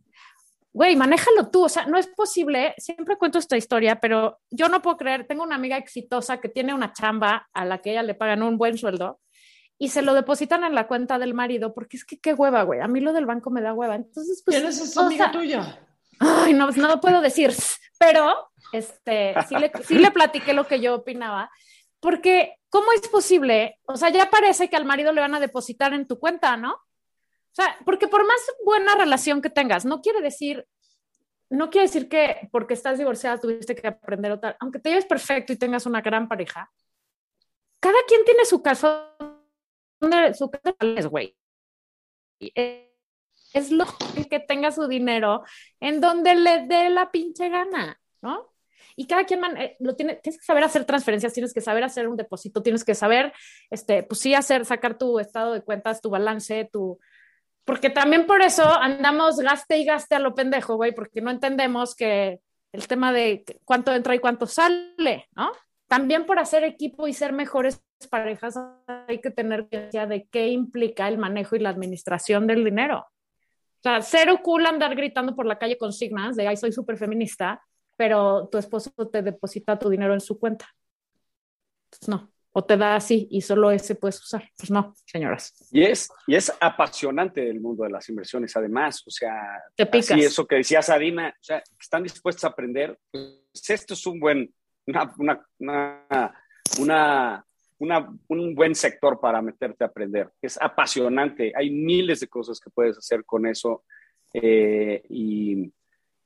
güey, 0.72 0.94
manéjalo 0.96 1.50
tú. 1.50 1.64
O 1.64 1.68
sea, 1.68 1.86
no 1.86 1.98
es 1.98 2.06
posible, 2.06 2.74
siempre 2.78 3.16
cuento 3.16 3.38
esta 3.38 3.56
historia, 3.56 4.00
pero 4.00 4.38
yo 4.50 4.68
no 4.68 4.82
puedo 4.82 4.96
creer, 4.96 5.26
tengo 5.26 5.42
una 5.42 5.56
amiga 5.56 5.76
exitosa 5.76 6.38
que 6.38 6.48
tiene 6.48 6.74
una 6.74 6.92
chamba 6.92 7.48
a 7.52 7.64
la 7.64 7.78
que 7.78 7.90
ella 7.90 8.02
le 8.02 8.14
pagan 8.14 8.42
un 8.42 8.56
buen 8.56 8.78
sueldo 8.78 9.20
y 9.78 9.88
se 9.88 10.02
lo 10.02 10.14
depositan 10.14 10.64
en 10.64 10.74
la 10.74 10.86
cuenta 10.86 11.18
del 11.18 11.34
marido, 11.34 11.74
porque 11.74 11.96
es 11.96 12.04
que 12.04 12.18
qué 12.18 12.32
hueva, 12.32 12.62
güey. 12.62 12.80
A 12.80 12.88
mí 12.88 13.00
lo 13.00 13.12
del 13.12 13.26
banco 13.26 13.50
me 13.50 13.60
da 13.60 13.74
hueva. 13.74 13.94
Entonces, 13.94 14.42
pues. 14.44 14.56
¿Quién 14.56 14.68
es 14.68 14.80
esa 14.80 15.04
amiga 15.04 15.30
tuya? 15.30 15.80
Ay, 16.18 16.54
no, 16.54 16.70
no 16.70 16.88
lo 16.88 17.00
puedo 17.00 17.20
decir, 17.20 17.52
pero 17.98 18.50
este, 18.78 19.34
sí 19.48 19.56
le, 19.56 19.72
sí 19.84 19.98
le 19.98 20.10
platiqué 20.10 20.52
lo 20.52 20.66
que 20.66 20.80
yo 20.80 20.94
opinaba, 20.96 21.50
porque 22.00 22.58
¿cómo 22.70 22.92
es 22.92 23.08
posible? 23.08 23.78
O 23.86 23.96
sea, 23.96 24.10
ya 24.10 24.30
parece 24.30 24.68
que 24.68 24.76
al 24.76 24.84
marido 24.84 25.12
le 25.12 25.20
van 25.20 25.34
a 25.34 25.40
depositar 25.40 25.94
en 25.94 26.06
tu 26.06 26.18
cuenta, 26.18 26.56
¿no? 26.56 26.72
O 26.72 27.54
sea, 27.56 27.76
porque 27.84 28.06
por 28.06 28.26
más 28.26 28.40
buena 28.64 28.94
relación 28.96 29.40
que 29.40 29.48
tengas, 29.48 29.84
no 29.84 30.02
quiere 30.02 30.20
decir, 30.20 30.66
no 31.48 31.70
quiere 31.70 31.86
decir 31.86 32.08
que 32.08 32.48
porque 32.52 32.74
estás 32.74 32.98
divorciada 32.98 33.40
tuviste 33.40 33.74
que 33.74 33.88
aprender 33.88 34.32
o 34.32 34.40
tal, 34.40 34.56
aunque 34.60 34.78
te 34.78 34.90
lleves 34.90 35.06
perfecto 35.06 35.52
y 35.52 35.56
tengas 35.56 35.86
una 35.86 36.02
gran 36.02 36.28
pareja, 36.28 36.70
cada 37.80 37.98
quien 38.06 38.24
tiene 38.24 38.44
su 38.44 38.62
caso, 38.62 39.16
su 40.34 40.50
caso 40.50 41.10
güey. 41.10 41.36
Es 42.38 43.70
lo 43.70 43.86
que 44.28 44.40
tenga 44.40 44.70
su 44.70 44.86
dinero 44.86 45.44
en 45.80 46.00
donde 46.00 46.34
le 46.34 46.66
dé 46.66 46.90
la 46.90 47.10
pinche 47.10 47.48
gana, 47.48 47.98
¿no? 48.20 48.52
Y 48.96 49.06
cada 49.06 49.24
quien 49.24 49.44
eh, 49.58 49.76
lo 49.78 49.94
tiene, 49.94 50.16
tienes 50.16 50.40
que 50.40 50.44
saber 50.46 50.64
hacer 50.64 50.84
transferencias, 50.86 51.34
tienes 51.34 51.52
que 51.52 51.60
saber 51.60 51.84
hacer 51.84 52.08
un 52.08 52.16
depósito, 52.16 52.62
tienes 52.62 52.82
que 52.82 52.94
saber, 52.94 53.32
este, 53.70 54.02
pues 54.02 54.20
sí, 54.20 54.34
hacer, 54.34 54.64
sacar 54.64 54.96
tu 54.96 55.20
estado 55.20 55.52
de 55.52 55.62
cuentas, 55.62 56.00
tu 56.00 56.08
balance, 56.08 56.68
tu, 56.72 56.98
porque 57.64 57.90
también 57.90 58.26
por 58.26 58.42
eso 58.42 58.64
andamos 58.64 59.38
gaste 59.38 59.76
y 59.78 59.84
gaste 59.84 60.14
a 60.14 60.18
lo 60.18 60.34
pendejo, 60.34 60.76
güey, 60.76 60.94
porque 60.94 61.20
no 61.20 61.30
entendemos 61.30 61.94
que 61.94 62.40
el 62.72 62.88
tema 62.88 63.12
de 63.12 63.44
cuánto 63.64 63.94
entra 63.94 64.14
y 64.14 64.18
cuánto 64.18 64.46
sale, 64.46 65.28
¿no? 65.36 65.52
También 65.88 66.26
por 66.26 66.38
hacer 66.38 66.64
equipo 66.64 67.06
y 67.06 67.12
ser 67.12 67.32
mejores 67.32 67.82
parejas 68.10 68.58
hay 69.06 69.20
que 69.20 69.30
tener 69.30 69.62
conciencia 69.62 70.06
de 70.06 70.26
qué 70.28 70.48
implica 70.48 71.06
el 71.08 71.18
manejo 71.18 71.54
y 71.54 71.60
la 71.60 71.70
administración 71.70 72.46
del 72.46 72.64
dinero. 72.64 73.06
sea, 73.82 74.02
cero 74.02 74.40
cool 74.42 74.66
andar 74.66 74.94
gritando 74.96 75.36
por 75.36 75.46
la 75.46 75.58
calle 75.58 75.78
consignas 75.78 76.34
de, 76.36 76.48
ay, 76.48 76.56
soy 76.56 76.72
súper 76.72 76.96
feminista, 76.96 77.62
pero 77.96 78.48
tu 78.50 78.58
esposo 78.58 78.90
te 79.10 79.22
deposita 79.22 79.78
tu 79.78 79.88
dinero 79.88 80.14
en 80.14 80.20
su 80.20 80.38
cuenta. 80.38 80.66
Entonces, 81.86 82.08
no 82.08 82.30
o 82.58 82.64
te 82.64 82.78
da 82.78 82.96
así 82.96 83.28
y 83.30 83.42
solo 83.42 83.70
ese 83.70 83.96
puedes 83.96 84.18
usar. 84.18 84.50
Pues 84.56 84.70
no, 84.70 84.94
señoras. 85.04 85.52
Y 85.70 85.82
es, 85.82 86.08
y 86.26 86.36
es 86.36 86.50
apasionante 86.58 87.46
el 87.46 87.60
mundo 87.60 87.84
de 87.84 87.90
las 87.90 88.08
inversiones, 88.08 88.56
además, 88.56 89.02
o 89.06 89.10
sea, 89.10 89.62
te 89.74 89.84
picas. 89.84 90.12
Así 90.12 90.22
eso 90.22 90.46
que 90.46 90.56
decía 90.56 90.80
Sadina, 90.80 91.36
o 91.38 91.44
sea, 91.44 91.62
están 91.78 92.02
dispuestos 92.02 92.44
a 92.44 92.48
aprender, 92.48 92.98
pues 93.10 93.68
esto 93.68 93.92
es 93.92 94.06
un 94.06 94.18
buen, 94.18 94.54
una, 94.86 95.14
una, 95.18 95.46
una, 96.78 97.46
una, 97.76 98.18
un 98.28 98.54
buen 98.54 98.74
sector 98.74 99.20
para 99.20 99.42
meterte 99.42 99.84
a 99.84 99.88
aprender. 99.88 100.30
Es 100.40 100.58
apasionante, 100.58 101.52
hay 101.54 101.68
miles 101.68 102.20
de 102.20 102.28
cosas 102.28 102.58
que 102.58 102.70
puedes 102.70 102.96
hacer 102.96 103.22
con 103.26 103.44
eso 103.44 103.84
eh, 104.32 105.02
y, 105.10 105.70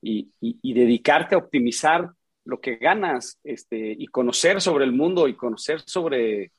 y, 0.02 0.72
dedicarte 0.72 1.34
a 1.34 1.38
optimizar 1.38 2.10
lo 2.44 2.60
que 2.60 2.76
ganas 2.76 3.38
este, 3.44 3.76
y 3.76 4.06
conocer 4.06 4.60
sobre 4.60 4.84
el 4.84 4.92
mundo 4.92 5.28
y 5.28 5.36
conocer 5.36 5.82
sobre, 5.84 6.52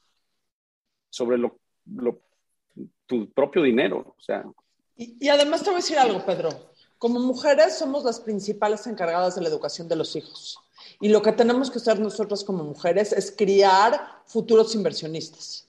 sobre 1.10 1.38
lo, 1.38 1.60
tu 3.06 3.32
propio 3.32 3.64
dinero. 3.64 4.16
O 4.18 4.22
sea. 4.22 4.44
Y, 4.96 5.18
y, 5.20 5.30
además 5.30 5.62
te 5.64 5.70
voy 5.70 5.76
a 5.76 5.82
decir 5.82 5.98
algo, 5.98 6.26
Pedro. 6.26 6.50
Como 6.98 7.20
mujeres 7.20 7.78
somos 7.78 8.04
las 8.04 8.20
principales 8.20 8.86
encargadas 8.86 9.36
de 9.36 9.42
la 9.42 9.50
educación 9.50 9.88
de 9.88 9.96
los 9.96 10.16
hijos. 10.16 10.60
Y 11.00 11.10
lo 11.10 11.22
que 11.22 11.32
tenemos 11.32 11.72
que 11.72 11.80
hacer 11.80 12.00
nosotros 12.00 12.44
como 12.44 12.64
mujeres 12.64 13.12
es 13.12 13.34
criar 13.36 14.22
futuros 14.26 14.76
inversionistas. 14.76 15.68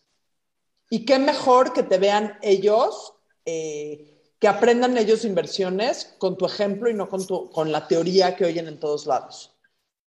Y 0.91 1.07
qué 1.07 1.19
mejor 1.19 1.73
que 1.73 1.83
te 1.83 1.97
vean 1.97 2.37
ellos, 2.43 3.15
eh, 3.47 4.12
que 4.43 4.49
aprendan 4.49 4.99
ellos 4.99 5.25
inversiones 5.25 6.17
con 6.19 6.37
tu 6.37 6.47
ejemplo 6.47 6.91
y 6.91 6.95
no 6.95 7.09
con, 7.09 7.25
tu, 7.25 7.49
con 7.51 7.71
la 7.71 7.87
teoría 7.87 8.35
que 8.35 8.45
oyen 8.45 8.67
en 8.67 8.81
todos 8.81 9.07
lados. 9.07 9.57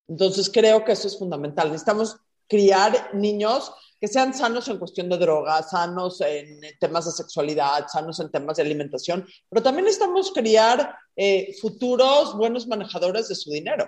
Entonces 0.10 0.52
creo 0.54 0.84
que 0.84 0.92
eso 0.92 1.08
es 1.08 1.18
fundamental. 1.18 1.70
Necesitamos 1.70 2.18
criar 2.46 3.12
niños 3.14 3.72
que 3.98 4.10
sean 4.10 4.34
sanos 4.34 4.68
en 4.68 4.78
cuestión 4.78 5.08
de 5.08 5.18
drogas, 5.18 5.70
sanos 5.70 6.20
en 6.20 6.60
temas 6.82 7.06
de 7.06 7.14
sexualidad, 7.14 7.88
sanos 7.88 8.20
en 8.20 8.30
temas 8.30 8.58
de 8.58 8.64
alimentación, 8.64 9.26
pero 9.50 9.64
también 9.64 9.86
necesitamos 9.86 10.34
criar 10.34 10.98
eh, 11.16 11.56
futuros 11.62 12.36
buenos 12.36 12.68
manejadores 12.68 13.30
de 13.30 13.36
su 13.36 13.52
dinero. 13.52 13.88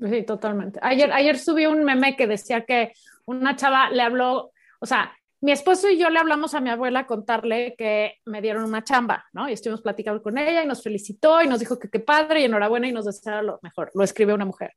Sí, 0.00 0.24
totalmente. 0.24 0.80
Ayer, 0.82 1.12
ayer 1.12 1.38
subí 1.38 1.64
un 1.66 1.84
meme 1.84 2.16
que 2.16 2.26
decía 2.26 2.64
que 2.64 2.92
una 3.24 3.54
chava 3.54 3.88
le 3.90 4.02
habló, 4.02 4.50
o 4.80 4.86
sea, 4.86 5.12
mi 5.40 5.52
esposo 5.52 5.88
y 5.88 5.98
yo 5.98 6.10
le 6.10 6.18
hablamos 6.18 6.54
a 6.54 6.60
mi 6.60 6.70
abuela 6.70 7.00
a 7.00 7.06
contarle 7.06 7.74
que 7.76 8.14
me 8.24 8.42
dieron 8.42 8.64
una 8.64 8.82
chamba, 8.82 9.26
¿no? 9.32 9.48
Y 9.48 9.52
estuvimos 9.52 9.82
platicando 9.82 10.22
con 10.22 10.36
ella 10.36 10.62
y 10.62 10.66
nos 10.66 10.82
felicitó 10.82 11.40
y 11.42 11.46
nos 11.46 11.60
dijo 11.60 11.78
que 11.78 11.88
qué 11.88 12.00
padre 12.00 12.40
y 12.40 12.44
enhorabuena 12.44 12.88
y 12.88 12.92
nos 12.92 13.04
deseaba 13.04 13.42
lo 13.42 13.58
mejor. 13.62 13.90
Lo 13.94 14.02
escribió 14.02 14.34
una 14.34 14.44
mujer. 14.44 14.74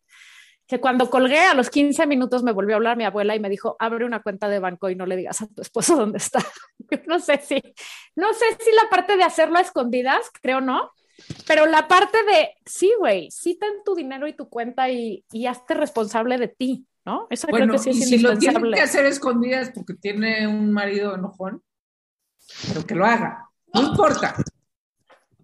Que 0.67 0.79
cuando 0.79 1.09
colgué 1.09 1.39
a 1.39 1.53
los 1.53 1.69
15 1.69 2.05
minutos 2.05 2.43
me 2.43 2.51
volvió 2.51 2.75
a 2.75 2.77
hablar 2.77 2.95
mi 2.95 3.03
abuela 3.03 3.35
y 3.35 3.39
me 3.39 3.49
dijo, 3.49 3.75
abre 3.79 4.05
una 4.05 4.21
cuenta 4.21 4.47
de 4.49 4.59
banco 4.59 4.89
y 4.89 4.95
no 4.95 5.05
le 5.05 5.17
digas 5.17 5.41
a 5.41 5.47
tu 5.47 5.61
esposo 5.61 5.95
dónde 5.95 6.19
está. 6.19 6.39
no 7.07 7.19
sé 7.19 7.41
si, 7.43 7.61
no 8.15 8.31
sé 8.33 8.45
si 8.59 8.71
la 8.71 8.89
parte 8.89 9.17
de 9.17 9.23
hacerlo 9.23 9.57
a 9.57 9.61
escondidas, 9.61 10.29
creo 10.41 10.61
no, 10.61 10.91
pero 11.47 11.65
la 11.65 11.87
parte 11.87 12.17
de, 12.23 12.55
sí, 12.65 12.93
güey, 12.99 13.29
sí 13.31 13.57
ten 13.59 13.83
tu 13.83 13.95
dinero 13.95 14.27
y 14.27 14.33
tu 14.33 14.49
cuenta 14.49 14.89
y, 14.89 15.25
y 15.31 15.47
hazte 15.47 15.73
responsable 15.73 16.37
de 16.37 16.47
ti. 16.47 16.87
¿No? 17.05 17.27
Eso 17.29 17.47
creo 17.47 17.67
que 17.69 17.79
sí 17.79 17.89
es 17.91 17.97
y 17.97 18.03
si 18.03 18.17
lo 18.19 18.37
tiene 18.37 18.71
que 18.73 18.81
hacer 18.81 19.05
escondidas 19.05 19.71
porque 19.73 19.93
tiene 19.95 20.47
un 20.47 20.71
marido 20.71 21.15
enojón, 21.15 21.63
pero 22.67 22.85
que 22.85 22.95
lo 22.95 23.05
haga. 23.05 23.49
No 23.73 23.81
importa. 23.81 24.35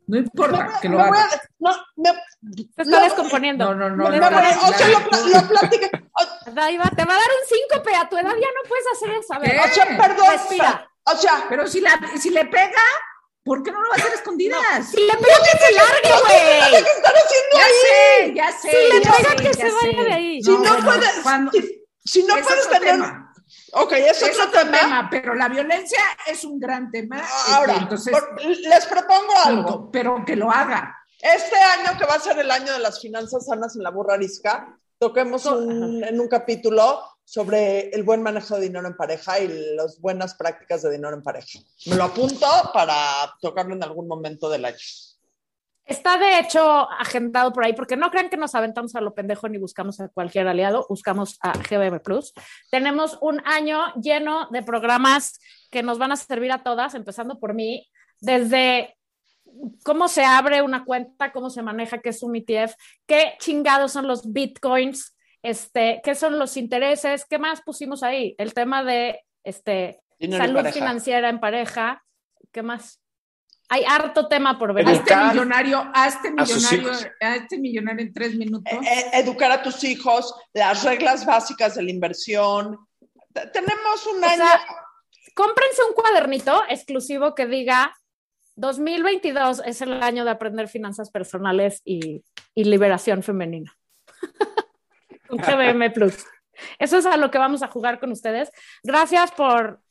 No 0.07 0.17
importa 0.17 0.79
que 0.81 0.89
lo 0.89 1.01
haga. 1.01 1.27
no, 1.59 1.71
me, 1.97 2.11
Se 2.75 2.81
está 2.81 3.03
descomponiendo. 3.03 3.75
No, 3.75 3.89
no, 3.89 3.95
no. 3.95 4.09
no, 4.09 4.29
no, 4.29 4.37
o 4.37 4.73
sea, 4.73 4.87
lo, 4.89 4.99
lo. 4.99 6.53
Daiva, 6.53 6.89
te 6.95 7.03
va 7.03 7.13
a 7.13 7.17
dar 7.17 7.29
un 7.41 7.47
síncope 7.47 7.95
a 7.95 8.07
tu 8.07 8.17
edad, 8.17 8.31
ya 8.31 8.47
no 8.47 8.69
puedes 8.69 8.85
hacer 8.93 9.11
eso. 9.11 9.33
A 9.33 9.39
ver, 9.39 9.59
o 9.59 9.73
sea, 9.73 9.97
perdón. 9.97 10.27
Respira. 10.31 10.89
O 11.03 11.15
sea, 11.15 11.45
pero 11.49 11.67
si, 11.67 11.81
la, 11.81 11.99
si 12.17 12.29
le 12.29 12.45
pega, 12.45 12.81
¿Por 13.47 13.63
qué 13.63 13.71
no 13.71 13.81
lo 13.81 13.89
va 13.89 13.95
a 13.95 13.99
hacer 13.99 14.13
escondidas? 14.13 14.91
si 14.91 14.97
le 14.97 15.13
pega 15.13 15.37
que 15.39 15.57
se 15.57 15.71
largue, 15.71 16.09
güey. 16.21 16.83
¿Qué 16.83 16.89
están 16.89 17.13
haciendo 17.15 17.55
ya 17.55 17.65
ahí? 17.65 17.73
Sé, 17.81 18.33
ya 18.35 18.51
sé. 18.51 18.69
Si 18.69 18.93
le 18.93 19.01
pega 19.01 19.35
que 19.37 19.53
se 19.53 19.71
vaya 19.71 20.03
de 20.03 20.13
ahí. 20.13 20.43
Si 20.43 20.51
no, 20.51 20.77
no 20.77 20.85
puedes, 20.85 21.19
cuando, 21.23 21.51
si, 21.53 21.87
si, 22.03 22.23
no 22.23 22.35
puedes 22.35 22.69
tener. 22.69 22.91
Tema. 22.91 23.33
Ok, 23.71 23.91
es, 23.93 24.21
es 24.21 24.39
otro, 24.39 24.59
tema. 24.59 24.79
tema. 24.79 25.07
Pero 25.09 25.33
la 25.33 25.47
violencia 25.47 26.01
es 26.25 26.43
un 26.43 26.59
gran 26.59 26.91
tema. 26.91 27.23
Ahora, 27.53 27.73
este, 27.73 27.83
entonces, 27.83 28.13
por, 28.13 28.43
les 28.43 28.85
propongo 28.85 29.33
algo. 29.45 29.91
Pero 29.91 30.25
que 30.25 30.35
lo 30.35 30.51
haga. 30.51 30.97
Este 31.21 31.55
año, 31.55 31.97
que 31.97 32.05
va 32.05 32.15
a 32.15 32.19
ser 32.19 32.37
el 32.39 32.51
año 32.51 32.73
de 32.73 32.79
las 32.79 33.01
finanzas 33.01 33.45
sanas 33.45 33.77
en 33.77 33.83
la 33.83 33.91
burra 33.91 34.15
arisca, 34.15 34.77
toquemos 34.99 35.45
un, 35.45 36.03
en 36.03 36.19
un 36.19 36.27
capítulo 36.27 37.01
sobre 37.27 37.89
el 37.89 38.03
buen 38.03 38.23
manejo 38.23 38.55
de 38.55 38.61
dinero 38.61 38.87
en 38.87 38.95
pareja 38.95 39.37
y 39.37 39.49
las 39.75 39.99
buenas 39.99 40.35
prácticas 40.35 40.81
de 40.81 40.91
dinero 40.91 41.13
en 41.13 41.21
pareja. 41.21 41.59
Me 41.87 41.97
lo 41.97 42.05
apunto 42.05 42.47
para 42.73 42.95
tocarlo 43.41 43.75
en 43.75 43.83
algún 43.83 44.07
momento 44.07 44.49
del 44.49 44.63
año. 44.63 44.77
Está 45.83 46.17
de 46.17 46.39
hecho 46.39 46.89
agendado 46.89 47.51
por 47.51 47.65
ahí, 47.65 47.73
porque 47.73 47.97
no 47.97 48.11
crean 48.11 48.29
que 48.29 48.37
nos 48.37 48.55
aventamos 48.55 48.95
a 48.95 49.01
lo 49.01 49.13
pendejo 49.13 49.49
ni 49.49 49.57
buscamos 49.57 49.99
a 49.99 50.07
cualquier 50.07 50.47
aliado, 50.47 50.85
buscamos 50.87 51.37
a 51.41 51.51
GBM 51.51 51.99
Plus. 51.99 52.33
Tenemos 52.71 53.17
un 53.19 53.41
año 53.45 53.93
lleno 53.95 54.47
de 54.51 54.63
programas 54.63 55.37
que 55.69 55.83
nos 55.83 55.97
van 55.97 56.13
a 56.13 56.15
servir 56.15 56.53
a 56.53 56.63
todas, 56.63 56.95
empezando 56.95 57.41
por 57.41 57.53
mí, 57.53 57.89
desde 58.21 58.95
cómo 59.83 60.07
se 60.07 60.23
abre 60.23 60.61
una 60.61 60.85
cuenta, 60.85 61.33
cómo 61.33 61.49
se 61.49 61.61
maneja, 61.61 61.97
qué 61.97 62.09
es 62.09 62.23
un 62.23 62.37
ETF, 62.37 62.73
qué 63.05 63.33
chingados 63.37 63.91
son 63.91 64.07
los 64.07 64.31
bitcoins, 64.31 65.16
este, 65.43 66.01
qué 66.03 66.15
son 66.15 66.39
los 66.39 66.57
intereses, 66.57 67.25
qué 67.25 67.39
más 67.39 67.61
pusimos 67.61 68.03
ahí, 68.03 68.35
el 68.37 68.53
tema 68.53 68.83
de 68.83 69.21
este, 69.43 70.01
salud 70.19 70.65
financiera 70.67 71.29
en 71.29 71.39
pareja, 71.39 72.03
qué 72.51 72.61
más. 72.61 72.99
Hay 73.69 73.83
harto 73.83 74.27
tema 74.29 74.57
por 74.57 74.73
ver. 74.73 74.87
Este 74.87 75.15
millonario, 75.15 75.91
a 75.93 76.07
este 76.07 76.31
millonario, 76.31 76.91
este 77.19 77.57
millonario 77.57 78.05
en 78.05 78.13
tres 78.13 78.35
minutos. 78.35 78.71
Eh, 78.71 78.79
eh, 78.81 79.09
educar 79.13 79.51
a 79.51 79.61
tus 79.61 79.83
hijos, 79.83 80.33
las 80.53 80.83
reglas 80.83 81.25
básicas 81.25 81.75
de 81.75 81.83
la 81.83 81.91
inversión. 81.91 82.79
Tenemos 83.33 84.07
un 84.07 84.23
o 84.23 84.27
año. 84.27 84.37
Sea, 84.37 84.61
cómprense 85.35 85.83
un 85.83 85.93
cuadernito 85.93 86.63
exclusivo 86.69 87.35
que 87.35 87.45
diga 87.45 87.93
2022 88.55 89.61
es 89.65 89.81
el 89.81 90.01
año 90.01 90.25
de 90.25 90.31
aprender 90.31 90.67
finanzas 90.67 91.11
personales 91.11 91.81
y, 91.83 92.23
y 92.55 92.63
liberación 92.63 93.21
femenina. 93.21 93.76
Un 95.29 95.37
GBM 95.37 95.91
Plus. 95.91 96.25
Eso 96.79 96.97
es 96.97 97.05
a 97.05 97.17
lo 97.17 97.29
que 97.31 97.37
vamos 97.37 97.63
a 97.63 97.67
jugar 97.67 97.99
con 97.99 98.11
ustedes. 98.11 98.51
Gracias 98.83 99.31
por, 99.31 99.81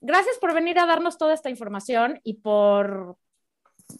gracias 0.00 0.38
por 0.38 0.54
venir 0.54 0.78
a 0.78 0.86
darnos 0.86 1.18
toda 1.18 1.34
esta 1.34 1.50
información 1.50 2.20
y 2.22 2.34
por 2.34 3.16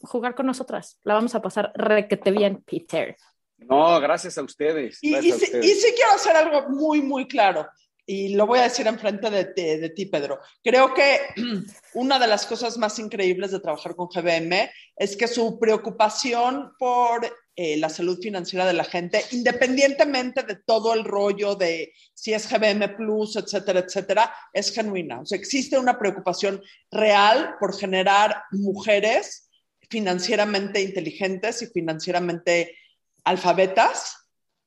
jugar 0.03 0.35
con 0.35 0.47
nosotras. 0.47 0.99
La 1.03 1.15
vamos 1.15 1.35
a 1.35 1.43
pasar 1.43 1.73
requete 1.75 2.31
bien, 2.31 2.63
Peter. 2.63 3.17
No, 3.59 4.01
gracias 4.01 4.39
a 4.39 4.43
ustedes. 4.43 4.99
Y, 5.03 5.13
gracias 5.13 5.27
y, 5.27 5.33
a 5.33 5.45
ustedes. 5.45 5.67
y, 5.67 5.75
sí 5.81 5.93
quiero 5.95 6.13
hacer 6.13 6.37
algo 6.37 6.69
muy, 6.71 7.01
muy 7.03 7.27
claro. 7.27 7.69
Y 8.05 8.35
lo 8.35 8.47
voy 8.47 8.59
a 8.59 8.65
decir 8.65 8.87
enfrente 8.87 9.31
de, 9.31 9.45
de, 9.79 9.91
ti, 9.91 10.07
Pedro. 10.07 10.41
Creo 10.63 10.93
que 10.93 11.21
una 11.95 12.19
de 12.19 12.27
las 12.27 12.47
cosas 12.47 12.77
más 12.77 12.99
increíbles 12.99 13.53
de 13.53 13.61
trabajar 13.61 13.95
con 13.95 14.09
GBM 14.09 14.71
es 14.97 15.17
que 15.17 15.29
su 15.29 15.59
preocupación 15.59 16.73
por 16.79 17.25
eh, 17.55 17.77
la 17.77 17.89
salud 17.89 18.19
financiera 18.21 18.67
de 18.67 18.73
la 18.73 18.85
gente, 18.85 19.25
independientemente 19.33 20.43
de 20.43 20.57
todo 20.57 20.95
el 20.95 21.05
rollo 21.05 21.55
de 21.55 21.93
si 22.15 22.33
es 22.33 22.51
GBM 22.51 22.97
Plus, 22.97 23.37
etcétera, 23.37 23.81
etcétera, 23.81 24.35
es 24.53 24.73
genuina. 24.73 25.21
O 25.21 25.27
sea, 25.27 25.39
existe 25.39 25.79
una 25.79 25.99
preocupación 25.99 26.63
real 26.91 27.57
por 27.61 27.79
generar 27.79 28.45
mujeres 28.51 29.51
financieramente 29.91 30.81
inteligentes 30.81 31.61
y 31.61 31.67
financieramente 31.67 32.75
alfabetas 33.25 34.17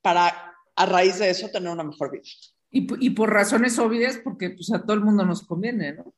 para, 0.01 0.53
a 0.75 0.85
raíz 0.85 1.17
de 1.17 1.31
eso, 1.31 1.49
tener 1.49 1.71
una 1.71 1.83
mejor 1.83 2.11
vida. 2.11 2.23
Y, 2.75 2.87
y 2.99 3.11
por 3.11 3.31
razones 3.31 3.79
obvias, 3.79 4.19
porque 4.21 4.49
pues, 4.49 4.69
a 4.73 4.81
todo 4.81 4.97
el 4.97 4.99
mundo 4.99 5.23
nos 5.23 5.47
conviene, 5.47 5.93
¿no? 5.93 6.13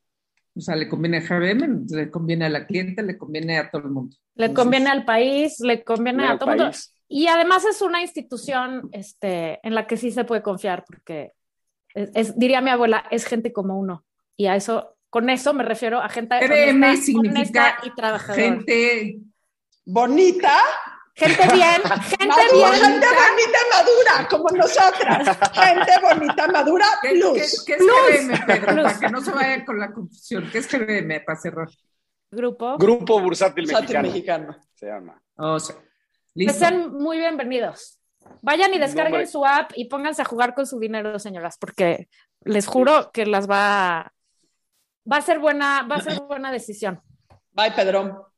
O 0.56 0.60
sea, 0.60 0.76
le 0.76 0.89
conviene 0.89 1.17
a 1.17 1.22
GBM, 1.22 1.86
le 1.88 2.10
conviene 2.10 2.46
a 2.46 2.50
la 2.50 2.65
cliente, 2.65 3.04
le 3.04 3.15
conviene 3.15 3.60
a 3.60 3.69
todo 3.69 3.84
el 3.84 3.92
mundo. 3.92 4.15
Le 4.34 4.46
Entonces, 4.46 4.63
conviene 4.63 4.90
al 4.90 5.06
país, 5.06 5.60
le 5.60 5.84
conviene 5.84 6.25
a 6.25 6.40
todo 6.40 6.54
el 6.54 6.58
mundo. 6.58 6.77
Y 7.08 7.27
además 7.27 7.63
es 7.63 7.84
una 7.84 8.02
institución 8.02 8.90
este, 8.92 9.60
en 9.62 9.75
la 9.75 9.86
que 9.86 9.98
sí 9.98 10.10
se 10.10 10.23
puede 10.23 10.42
confiar, 10.42 10.84
porque 10.88 11.34
es, 11.94 12.10
es, 12.15 12.40
diría 12.40 12.60
mi 12.60 12.71
abuela, 12.71 13.04
es 13.12 13.25
gente 13.25 13.54
como 13.54 13.77
uno. 13.77 14.04
Y 14.36 14.48
a 14.48 14.56
eso, 14.56 14.98
con 15.12 15.29
eso 15.29 15.54
me 15.54 15.63
refiero 15.63 16.02
a 16.02 16.10
gente 16.10 16.40
GBM 16.40 16.84
honesta, 16.84 17.06
significa 17.06 17.38
honesta 17.38 17.77
y 17.84 17.96
trabajadora. 17.96 18.44
gente 18.44 19.19
bonita, 19.86 20.54
Gente 21.18 21.48
bien, 21.54 21.82
gente 22.10 22.28
madura, 22.28 22.72
bien. 22.72 22.74
Gente 22.84 23.08
bonita, 23.08 23.60
madura, 23.74 24.28
como 24.30 24.50
nosotras. 24.50 25.38
Gente 25.54 25.92
bonita, 26.02 26.48
madura, 26.48 26.86
plus. 27.02 27.34
¿Qué, 27.34 27.42
qué, 27.42 27.48
qué 27.65 27.74
es 27.74 27.78
Plus. 27.78 28.28
GBM, 28.28 28.46
Pedro? 28.46 28.74
Plus. 28.74 28.84
Para 28.84 29.00
que 29.00 29.10
no 29.10 29.22
se 29.22 29.32
vaya 29.32 29.65
con 29.65 29.80
la 29.80 29.92
confusión. 29.92 30.50
¿Qué 30.52 30.60
es 30.60 30.72
GBM 30.72 31.20
para 31.26 31.40
cerrar? 31.40 31.68
Grupo. 32.30 32.78
Grupo 32.78 33.20
Bursátil, 33.20 33.65
Bursátil 33.65 34.00
Mexicano, 34.02 34.48
mexicano. 34.48 34.58
se 34.76 34.86
llama. 34.86 35.22
O 35.38 35.60
sea, 35.60 35.76
Pues 35.76 35.88
listo. 36.36 36.54
sean 36.60 36.94
muy 36.94 37.18
bienvenidos. 37.18 38.00
Vayan 38.44 38.74
y 38.74 38.78
descarguen 38.78 39.28
su 39.28 39.44
app 39.46 39.72
y 39.76 39.86
pónganse 39.86 40.22
a 40.22 40.26
jugar 40.26 40.54
con 40.54 40.68
su 40.68 40.78
dinero, 40.80 41.18
señoras, 41.18 41.58
porque 41.58 42.10
les 42.44 42.68
juro 42.68 43.10
que 43.12 43.26
las 43.26 43.50
va, 43.50 44.13
va 45.12 45.18
a 45.18 45.22
ser 45.22 45.40
buena, 45.40 45.82
va 45.90 45.96
a 45.96 46.02
ser 46.02 46.20
buena 46.22 46.52
decisión. 46.52 47.02
Bye, 47.54 47.72
Pedro. 47.72 48.34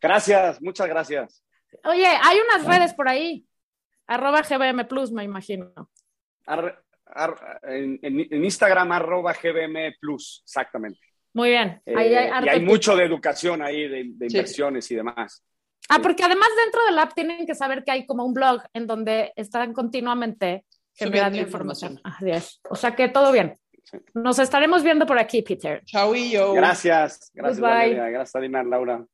Gracias, 0.00 0.60
muchas 0.60 0.88
gracias. 0.88 1.43
Oye, 1.84 2.06
hay 2.06 2.38
unas 2.38 2.66
redes 2.66 2.94
por 2.94 3.08
ahí. 3.08 3.46
Arroba 4.06 4.42
GBM 4.42 4.84
Plus, 4.86 5.10
me 5.12 5.24
imagino. 5.24 5.72
Ar- 6.46 6.82
ar- 7.06 7.60
en, 7.64 7.98
Instagram, 8.44 8.92
arroba 8.92 9.32
GBM 9.32 9.96
Plus, 10.00 10.42
exactamente. 10.44 11.00
Muy 11.32 11.50
bien. 11.50 11.80
Eh, 11.86 11.94
Ahí 11.96 12.14
hay 12.14 12.44
y 12.44 12.48
hay 12.48 12.60
mucho 12.60 12.94
de 12.96 13.04
educación 13.04 13.60
ahí, 13.62 13.88
de, 13.88 14.04
de 14.14 14.30
Sí. 14.30 14.36
inversiones 14.36 14.90
y 14.90 14.94
demás. 14.94 15.42
Ah, 15.88 15.98
porque 16.02 16.22
además 16.22 16.48
dentro 16.62 16.84
del 16.86 16.98
app 16.98 17.12
tienen 17.14 17.46
que 17.46 17.54
saber 17.54 17.82
que 17.84 17.90
hay 17.90 18.06
como 18.06 18.24
un 18.24 18.32
blog 18.34 18.62
en 18.72 18.86
donde 18.86 19.32
están 19.36 19.72
continuamente 19.72 20.64
generando 20.94 21.30
Subiendo 21.36 21.48
información. 21.48 22.00
es. 22.26 22.60
O 22.70 22.76
sea 22.76 22.94
que 22.94 23.08
todo 23.08 23.32
bien. 23.32 23.58
Nos 24.14 24.38
estaremos 24.38 24.82
viendo 24.82 25.06
por 25.06 25.18
aquí, 25.18 25.42
Peter. 25.42 25.82
Chao 25.84 26.14
y 26.14 26.30
yo. 26.30 26.52
Gracias, 26.54 27.30
gracias, 27.34 27.58
Pues 27.58 27.60
bye. 27.60 27.68
Valeria. 27.70 28.08
Gracias, 28.10 28.36
Adina, 28.36 28.62
Laura. 28.62 29.04